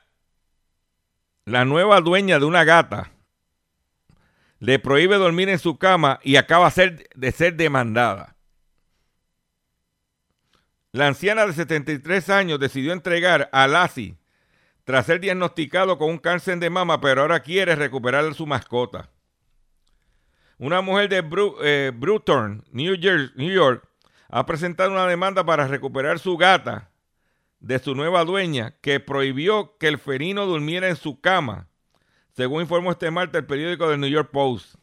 [1.51, 3.11] la nueva dueña de una gata
[4.59, 6.71] le prohíbe dormir en su cama y acaba
[7.15, 8.37] de ser demandada.
[10.93, 14.15] La anciana de 73 años decidió entregar a Lassie
[14.85, 19.09] tras ser diagnosticado con un cáncer de mama, pero ahora quiere recuperar su mascota.
[20.57, 21.23] Una mujer de
[21.63, 23.83] eh, Bruton, New York,
[24.29, 26.90] ha presentado una demanda para recuperar su gata
[27.61, 31.67] de su nueva dueña que prohibió que el felino durmiera en su cama,
[32.35, 34.75] según informó este martes el periódico del New York Post.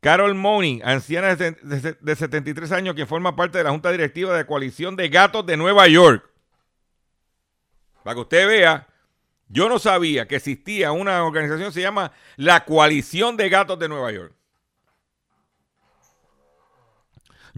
[0.00, 4.36] Carol Money, anciana de, de- de 73 años que forma parte de la Junta Directiva
[4.36, 6.24] de Coalición de Gatos de Nueva York.
[8.04, 8.86] Para que usted vea,
[9.48, 14.12] yo no sabía que existía una organización se llama la Coalición de Gatos de Nueva
[14.12, 14.32] York.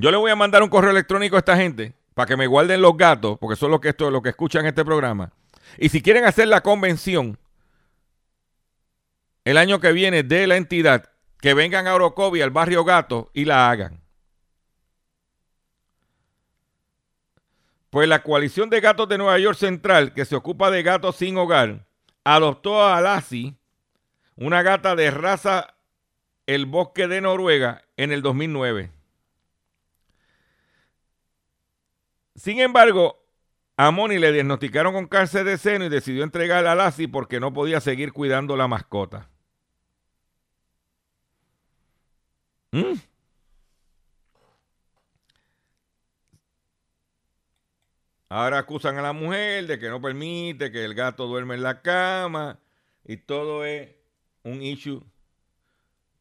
[0.01, 2.81] Yo le voy a mandar un correo electrónico a esta gente para que me guarden
[2.81, 5.31] los gatos, porque son los que, esto, los que escuchan este programa.
[5.77, 7.39] Y si quieren hacer la convención
[9.45, 13.45] el año que viene de la entidad, que vengan a Orocovi, al barrio Gato, y
[13.45, 14.01] la hagan.
[17.91, 21.37] Pues la coalición de gatos de Nueva York Central, que se ocupa de gatos sin
[21.37, 21.85] hogar,
[22.25, 23.55] adoptó a Lassie,
[24.37, 25.75] una gata de raza
[26.47, 29.00] El Bosque de Noruega, en el 2009.
[32.41, 33.23] Sin embargo,
[33.77, 37.53] a Moni le diagnosticaron con cáncer de seno y decidió entregarla a Lassie porque no
[37.53, 39.29] podía seguir cuidando la mascota.
[42.73, 42.95] ¿Mm?
[48.31, 51.83] Ahora acusan a la mujer de que no permite que el gato duerme en la
[51.83, 52.59] cama
[53.05, 53.91] y todo es
[54.45, 55.05] un issue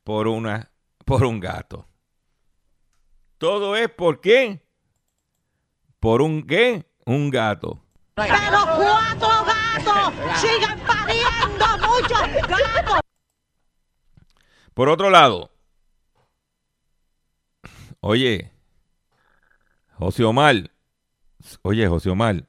[0.04, 0.70] por una
[1.06, 1.88] por un gato.
[3.38, 4.69] Todo es por qué?
[6.00, 6.86] Por un qué?
[7.06, 7.82] Un gato.
[8.16, 13.00] Pero cuatro gatos sigan pariendo muchos gatos.
[14.74, 15.52] Por otro lado,
[18.00, 18.52] oye,
[19.96, 20.72] José Omar,
[21.64, 22.48] oye, José Omar,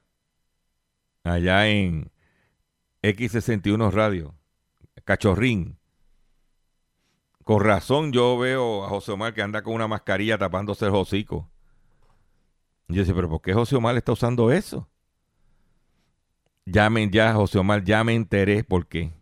[1.25, 2.09] allá en
[3.01, 4.35] X61 Radio,
[5.03, 5.77] Cachorrín,
[7.43, 11.50] con razón yo veo a José Omar que anda con una mascarilla tapándose el hocico.
[12.91, 14.89] Yo decía, pero ¿por qué José Omar está usando eso?
[16.65, 19.13] Ya, me, ya, José Omar, ya me enteré por qué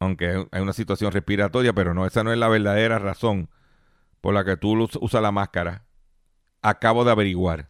[0.00, 3.48] aunque hay una situación respiratoria, pero no, esa no es la verdadera razón
[4.20, 5.86] por la que tú us- usas la máscara.
[6.62, 7.68] Acabo de averiguar.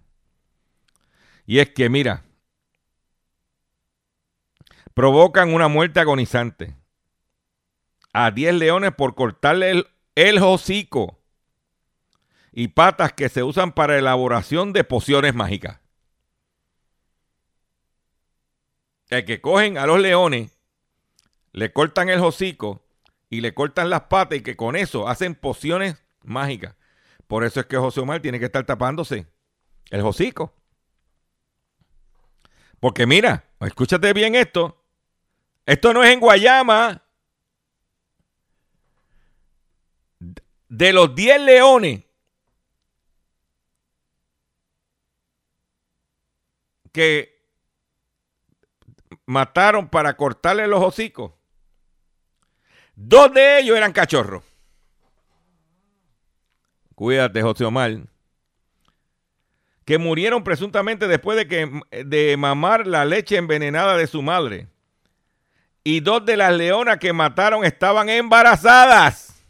[1.46, 2.24] Y es que, mira,
[4.94, 6.74] provocan una muerte agonizante
[8.12, 11.21] a 10 leones por cortarle el hocico
[12.52, 15.80] y patas que se usan para elaboración de pociones mágicas.
[19.08, 20.58] El que cogen a los leones
[21.52, 22.82] le cortan el hocico
[23.28, 26.76] y le cortan las patas y que con eso hacen pociones mágicas.
[27.26, 29.26] Por eso es que José Omar tiene que estar tapándose
[29.90, 30.54] el hocico.
[32.80, 34.82] Porque mira, escúchate bien esto.
[35.64, 37.02] Esto no es en Guayama.
[40.68, 42.04] De los 10 leones
[46.92, 47.42] que
[49.26, 51.32] mataron para cortarle los hocicos,
[52.94, 54.44] dos de ellos eran cachorros.
[56.94, 57.98] Cuídate, José Omar.
[59.84, 64.68] Que murieron presuntamente después de, que, de mamar la leche envenenada de su madre.
[65.82, 69.42] Y dos de las leonas que mataron estaban embarazadas.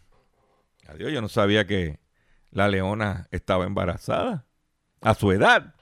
[0.89, 1.99] Adiós, yo no sabía que
[2.51, 4.47] la leona estaba embarazada.
[5.03, 5.75] A su edad.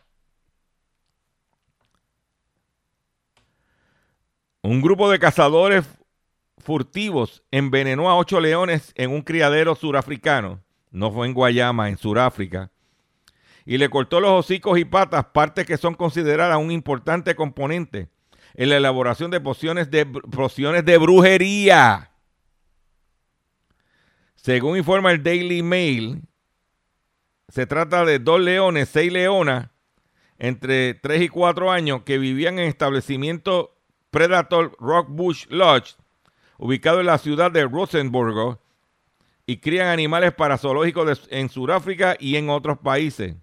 [4.63, 5.87] Un grupo de cazadores
[6.59, 10.61] furtivos envenenó a ocho leones en un criadero surafricano.
[10.91, 12.71] No fue en Guayama, en Suráfrica.
[13.65, 18.09] Y le cortó los hocicos y patas, partes que son consideradas un importante componente
[18.55, 22.11] en la elaboración de pociones de, pociones de brujería.
[24.35, 26.23] Según informa el Daily Mail,
[27.49, 29.69] se trata de dos leones, seis leonas,
[30.39, 33.80] entre 3 y 4 años, que vivían en establecimiento
[34.11, 35.97] Predator Rock Bush Lodge,
[36.59, 38.59] ubicado en la ciudad de Rosenborg,
[39.47, 43.35] y crían animales para zoológicos en Sudáfrica y en otros países.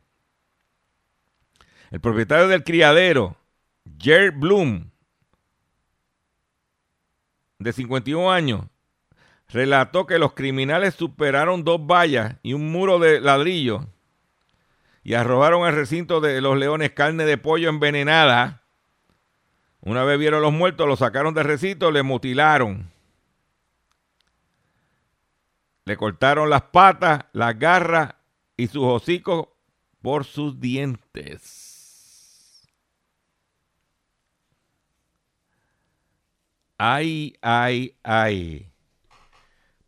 [1.91, 3.35] El propietario del criadero,
[3.99, 4.89] Jer Bloom,
[7.59, 8.65] de 51 años,
[9.49, 13.87] relató que los criminales superaron dos vallas y un muro de ladrillo
[15.03, 18.63] y arrojaron al recinto de los leones carne de pollo envenenada.
[19.81, 22.91] Una vez vieron los muertos, los sacaron del recinto, le mutilaron.
[25.85, 28.15] Le cortaron las patas, las garras
[28.57, 29.47] y sus hocicos
[30.01, 31.77] por sus dientes.
[36.77, 38.71] Ay, ay, ay.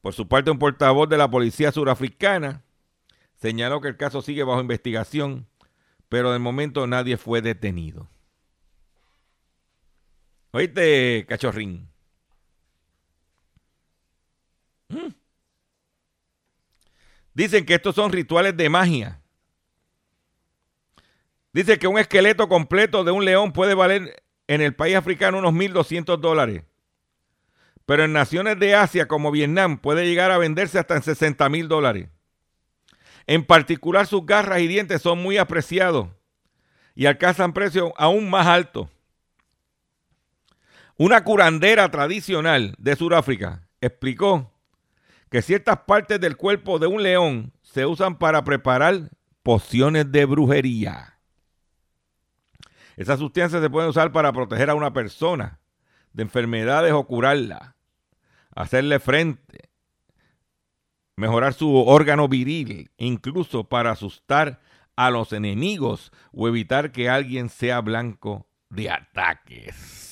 [0.01, 2.63] Por su parte, un portavoz de la policía surafricana
[3.35, 5.47] señaló que el caso sigue bajo investigación,
[6.07, 8.07] pero de momento nadie fue detenido.
[10.51, 11.89] Oíste, cachorrín.
[14.89, 15.13] Mm.
[17.33, 19.21] Dicen que estos son rituales de magia.
[21.53, 25.53] Dice que un esqueleto completo de un león puede valer en el país africano unos
[25.53, 26.63] 1.200 dólares.
[27.85, 31.67] Pero en naciones de Asia como Vietnam puede llegar a venderse hasta en 60 mil
[31.67, 32.09] dólares.
[33.25, 36.09] En particular sus garras y dientes son muy apreciados
[36.95, 38.89] y alcanzan precios aún más altos.
[41.01, 44.51] Una curandera tradicional de Sudáfrica explicó
[45.31, 49.09] que ciertas partes del cuerpo de un león se usan para preparar
[49.41, 51.17] pociones de brujería.
[52.97, 55.61] Esas sustancias se pueden usar para proteger a una persona
[56.11, 57.77] de enfermedades o curarla
[58.53, 59.69] hacerle frente,
[61.15, 64.59] mejorar su órgano viril, incluso para asustar
[64.97, 70.08] a los enemigos o evitar que alguien sea blanco de ataques.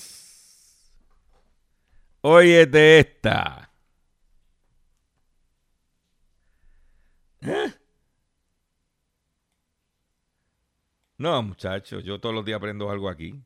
[2.29, 3.71] Óyete esta.
[7.39, 7.71] ¿Eh?
[11.17, 13.41] No, muchachos, yo todos los días aprendo algo aquí.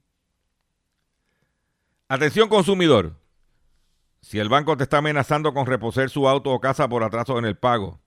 [2.08, 3.20] Atención consumidor.
[4.20, 7.46] Si el banco te está amenazando con reposer su auto o casa por atraso en
[7.46, 8.00] el pago.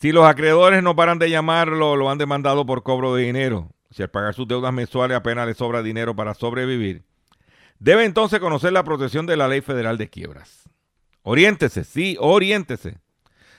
[0.00, 3.70] Si los acreedores no paran de llamarlo, lo han demandado por cobro de dinero.
[3.92, 7.04] Si al pagar sus deudas mensuales apenas le sobra dinero para sobrevivir.
[7.82, 10.68] Debe entonces conocer la protección de la Ley Federal de Quiebras.
[11.22, 13.00] Oriéntese, sí, oriéntese.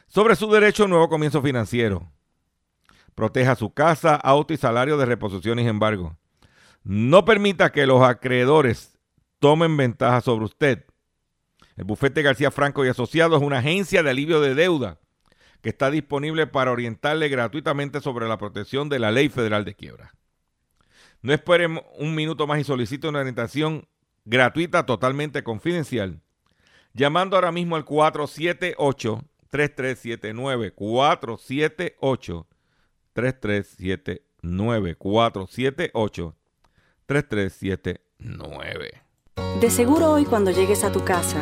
[0.08, 2.10] Sobre su derecho a un nuevo comienzo financiero.
[3.16, 6.16] Proteja su casa, auto y salario de reposición y embargo.
[6.86, 8.98] No permita que los acreedores
[9.40, 10.86] tomen ventaja sobre usted.
[11.76, 15.02] El bufete García Franco y Asociados es una agencia de alivio de deuda
[15.62, 20.14] que está disponible para orientarle gratuitamente sobre la protección de la ley federal de quiebra.
[21.22, 23.86] No esperen un minuto más y solicite una orientación
[24.26, 26.22] gratuita totalmente confidencial.
[26.94, 32.48] Llamando ahora mismo al 478 3379 478
[33.14, 36.36] 3379 478
[37.06, 39.04] 3379
[39.60, 41.42] De seguro hoy cuando llegues a tu casa,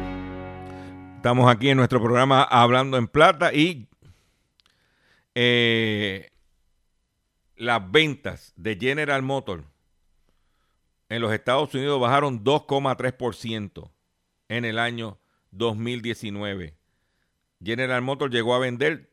[1.21, 3.87] Estamos aquí en nuestro programa Hablando en Plata y
[5.35, 6.31] eh,
[7.55, 9.63] las ventas de General Motors
[11.09, 13.91] en los Estados Unidos bajaron 2,3%
[14.49, 15.19] en el año
[15.51, 16.75] 2019.
[17.63, 19.11] General Motors llegó a vender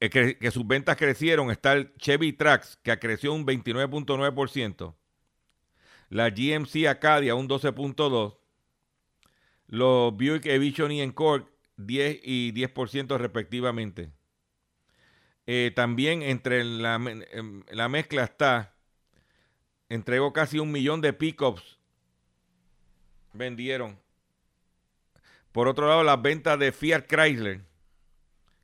[0.00, 4.94] eh, que, sus ventas crecieron, está el Chevy Trax, que creció un 29.9%,
[6.10, 8.38] la GMC Acadia un 12.2%,
[9.68, 11.46] los Buick Evision y Encore
[11.76, 14.12] 10 y 10% respectivamente.
[15.46, 17.00] Eh, también entre la,
[17.70, 18.79] la mezcla está
[19.90, 21.78] entregó casi un millón de pickups.
[23.34, 24.00] Vendieron.
[25.52, 27.62] Por otro lado, las ventas de Fiat Chrysler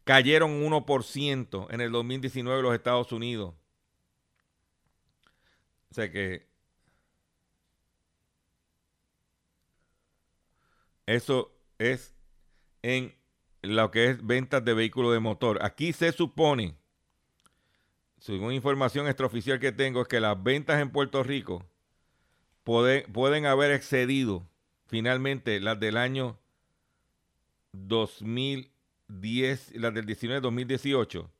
[0.05, 3.55] cayeron 1% en el 2019 en los Estados Unidos.
[5.91, 6.47] O sea que
[11.07, 12.15] eso es
[12.83, 13.15] en
[13.63, 15.59] lo que es ventas de vehículos de motor.
[15.63, 16.77] Aquí se supone
[18.27, 21.65] según información extraoficial que tengo, es que las ventas en Puerto Rico
[22.65, 24.45] pueden, haber excedido
[24.89, 26.37] finalmente las del año
[27.71, 31.31] 2010, las del 19-2018,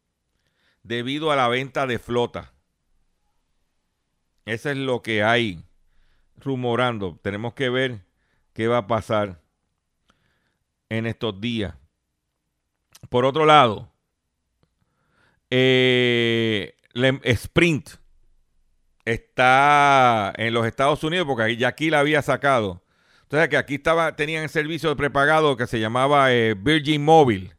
[0.85, 2.53] debido a la venta de flota.
[4.45, 5.65] Eso es lo que hay
[6.37, 7.19] rumorando.
[7.21, 8.05] Tenemos que ver
[8.53, 9.43] qué va a pasar
[10.89, 11.75] en estos días.
[13.09, 13.91] Por otro lado,
[15.51, 16.76] eh,
[17.23, 17.91] Sprint
[19.05, 22.83] está en los Estados Unidos porque ya aquí la había sacado.
[23.23, 27.55] Entonces que aquí estaba, tenían el servicio de prepagado que se llamaba eh, Virgin Mobile.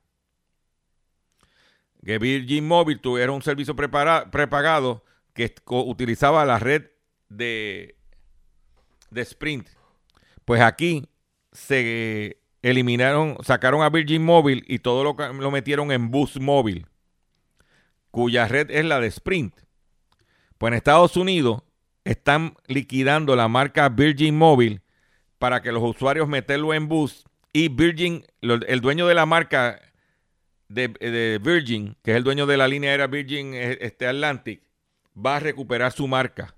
[2.06, 6.86] Que Virgin Mobile era un servicio prepagado que utilizaba la red
[7.28, 7.98] de,
[9.10, 9.68] de Sprint.
[10.46, 11.10] Pues aquí
[11.52, 16.86] se eliminaron, sacaron a Virgin Mobile y todo lo, lo metieron en Boost Mobile,
[18.12, 19.56] cuya red es la de Sprint.
[20.58, 21.64] Pues en Estados Unidos
[22.04, 24.82] están liquidando la marca Virgin Mobile
[25.40, 29.80] para que los usuarios meterlo en Boost y Virgin, el dueño de la marca
[30.68, 34.62] de, de Virgin, que es el dueño de la línea aérea Virgin eh, este Atlantic,
[35.16, 36.56] va a recuperar su marca.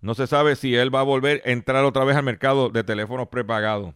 [0.00, 2.84] No se sabe si él va a volver a entrar otra vez al mercado de
[2.84, 3.94] teléfonos prepagados.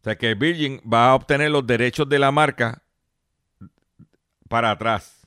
[0.00, 2.81] O sea que Virgin va a obtener los derechos de la marca
[4.52, 5.26] para atrás.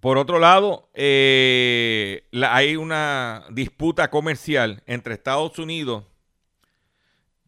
[0.00, 6.02] Por otro lado, eh, hay una disputa comercial entre Estados Unidos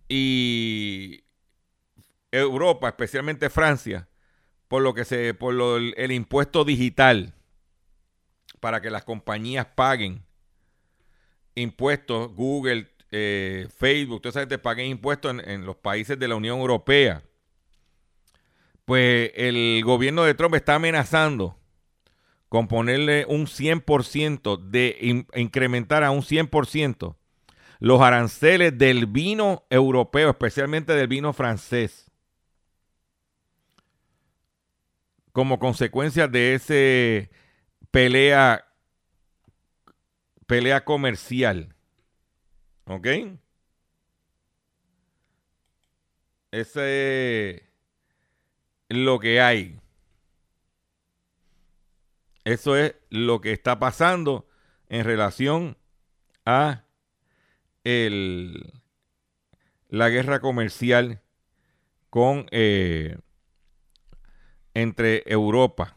[0.09, 1.24] y
[2.30, 4.09] Europa, especialmente Francia,
[4.68, 7.34] por lo que se, por lo- el, impuesto digital
[8.61, 10.22] para que las compañías paguen
[11.57, 17.24] impuestos, Google, eh, Facebook, toda esa paguen impuestos en los países de la Unión Europea.
[18.87, 21.59] Pues el gobierno de Trump está amenazando
[22.49, 27.16] con ponerle un 100% de in- incrementar a un 100%
[27.80, 32.11] los aranceles del vino europeo, especialmente del vino francés.
[35.32, 37.30] Como consecuencia de ese
[37.91, 38.64] pelea
[40.47, 41.74] pelea comercial.
[42.87, 43.07] ¿Ok?
[46.51, 47.62] Ese es
[48.89, 49.80] lo que hay.
[52.45, 54.47] Eso es lo que está pasando
[54.89, 55.76] en relación
[56.45, 56.84] a
[57.82, 58.72] el,
[59.89, 61.20] la guerra comercial
[62.11, 63.18] con eh,
[64.74, 65.97] entre Europa.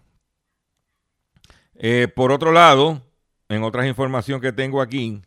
[1.76, 3.02] Eh, por otro lado,
[3.48, 5.22] en otras información que tengo aquí,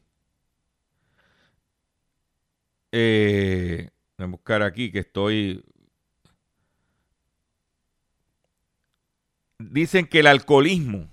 [2.92, 3.88] eh,
[4.18, 5.64] voy a buscar aquí que estoy.
[9.70, 11.08] Dicen que el alcoholismo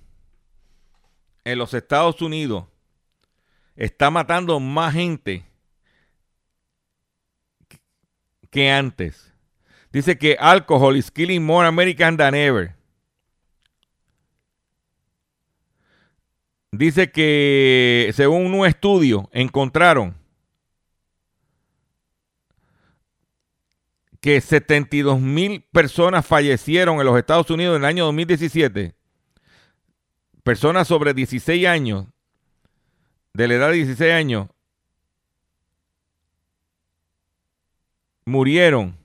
[1.43, 2.65] en los Estados Unidos
[3.75, 5.45] está matando más gente
[8.49, 9.33] que antes.
[9.91, 12.75] Dice que alcohol is killing more American than ever.
[16.71, 20.18] Dice que según un estudio encontraron
[24.21, 28.95] que 72 mil personas fallecieron en los Estados Unidos en el año 2017.
[30.43, 32.07] Personas sobre 16 años,
[33.33, 34.47] de la edad de 16 años,
[38.25, 38.97] murieron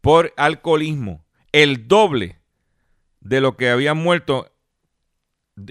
[0.00, 1.24] por alcoholismo.
[1.52, 2.38] El doble
[3.20, 4.52] de lo que habían muerto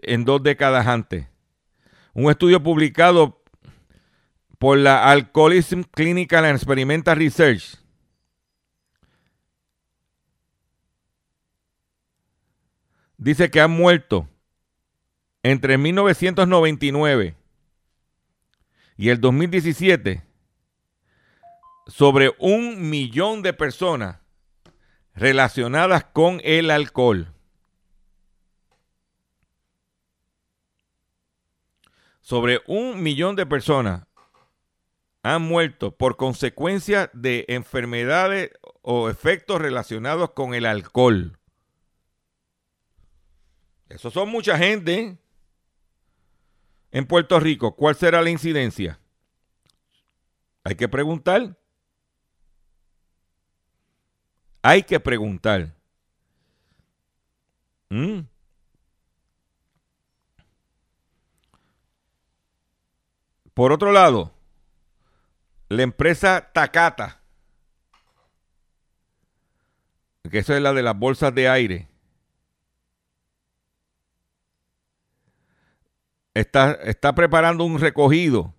[0.01, 1.27] en dos décadas antes.
[2.13, 3.43] Un estudio publicado
[4.65, 7.77] por la Alcoholism Clinical Experimental Research
[13.15, 14.27] dice que han muerto
[15.43, 17.35] entre 1999
[18.97, 20.23] y el 2017
[21.85, 24.17] sobre un millón de personas
[25.13, 27.31] relacionadas con el alcohol.
[32.21, 34.07] Sobre un millón de personas
[35.25, 38.51] han muerto por consecuencia de enfermedades
[38.83, 41.39] o efectos relacionados con el alcohol.
[43.89, 45.17] Eso son mucha gente.
[46.91, 48.99] En Puerto Rico, ¿cuál será la incidencia?
[50.63, 51.57] Hay que preguntar.
[54.61, 55.73] Hay que preguntar.
[57.89, 58.19] ¿Mm?
[63.55, 64.34] Por otro lado,
[65.69, 67.21] la empresa Takata,
[70.29, 71.87] que eso es la de las bolsas de aire,
[76.33, 78.53] está, está preparando un recogido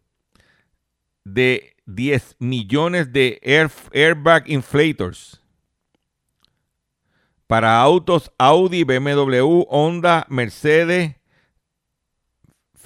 [1.24, 5.40] de 10 millones de air- airbag inflators
[7.46, 11.14] para autos Audi, BMW, Honda, Mercedes,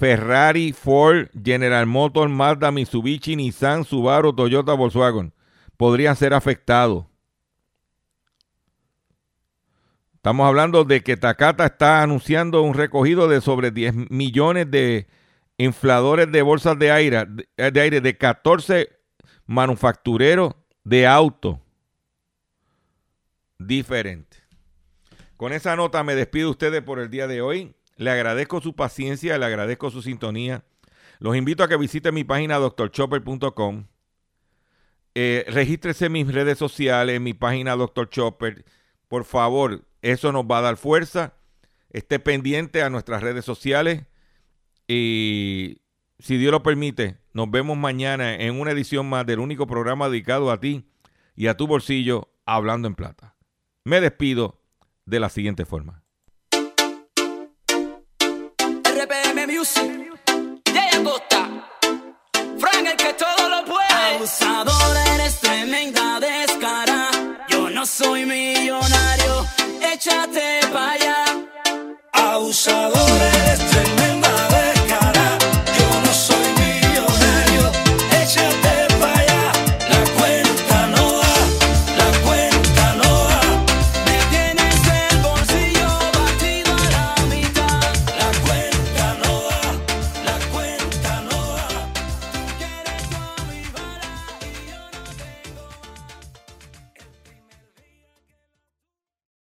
[0.01, 5.31] Ferrari, Ford, General Motors, Mazda, Mitsubishi, Nissan, Subaru, Toyota, Volkswagen
[5.77, 7.05] podrían ser afectados.
[10.15, 15.05] Estamos hablando de que Takata está anunciando un recogido de sobre 10 millones de
[15.59, 18.89] infladores de bolsas de aire de, de aire de 14
[19.45, 21.59] manufactureros de autos
[23.59, 24.41] diferentes.
[25.37, 27.75] Con esa nota me despido de ustedes por el día de hoy.
[28.01, 30.63] Le agradezco su paciencia, le agradezco su sintonía.
[31.19, 33.85] Los invito a que visiten mi página doctorchopper.com.
[35.13, 38.09] Eh, regístrese en mis redes sociales, en mi página Dr.
[38.09, 38.65] Chopper.
[39.07, 41.35] Por favor, eso nos va a dar fuerza.
[41.91, 44.07] Esté pendiente a nuestras redes sociales.
[44.87, 45.83] Y
[46.17, 50.49] si Dios lo permite, nos vemos mañana en una edición más del único programa dedicado
[50.49, 50.89] a ti
[51.35, 53.35] y a tu bolsillo, Hablando en Plata.
[53.83, 54.59] Me despido
[55.05, 56.00] de la siguiente forma.
[59.41, 59.91] RPM Music,
[60.65, 61.49] Jay Costa,
[62.59, 64.15] Frank el que todo lo puede.
[64.15, 67.09] Abusador, eres tremenda descara.
[67.49, 69.45] Yo no soy millonario,
[69.93, 71.25] échate para allá.
[72.13, 73.59] Abusador eres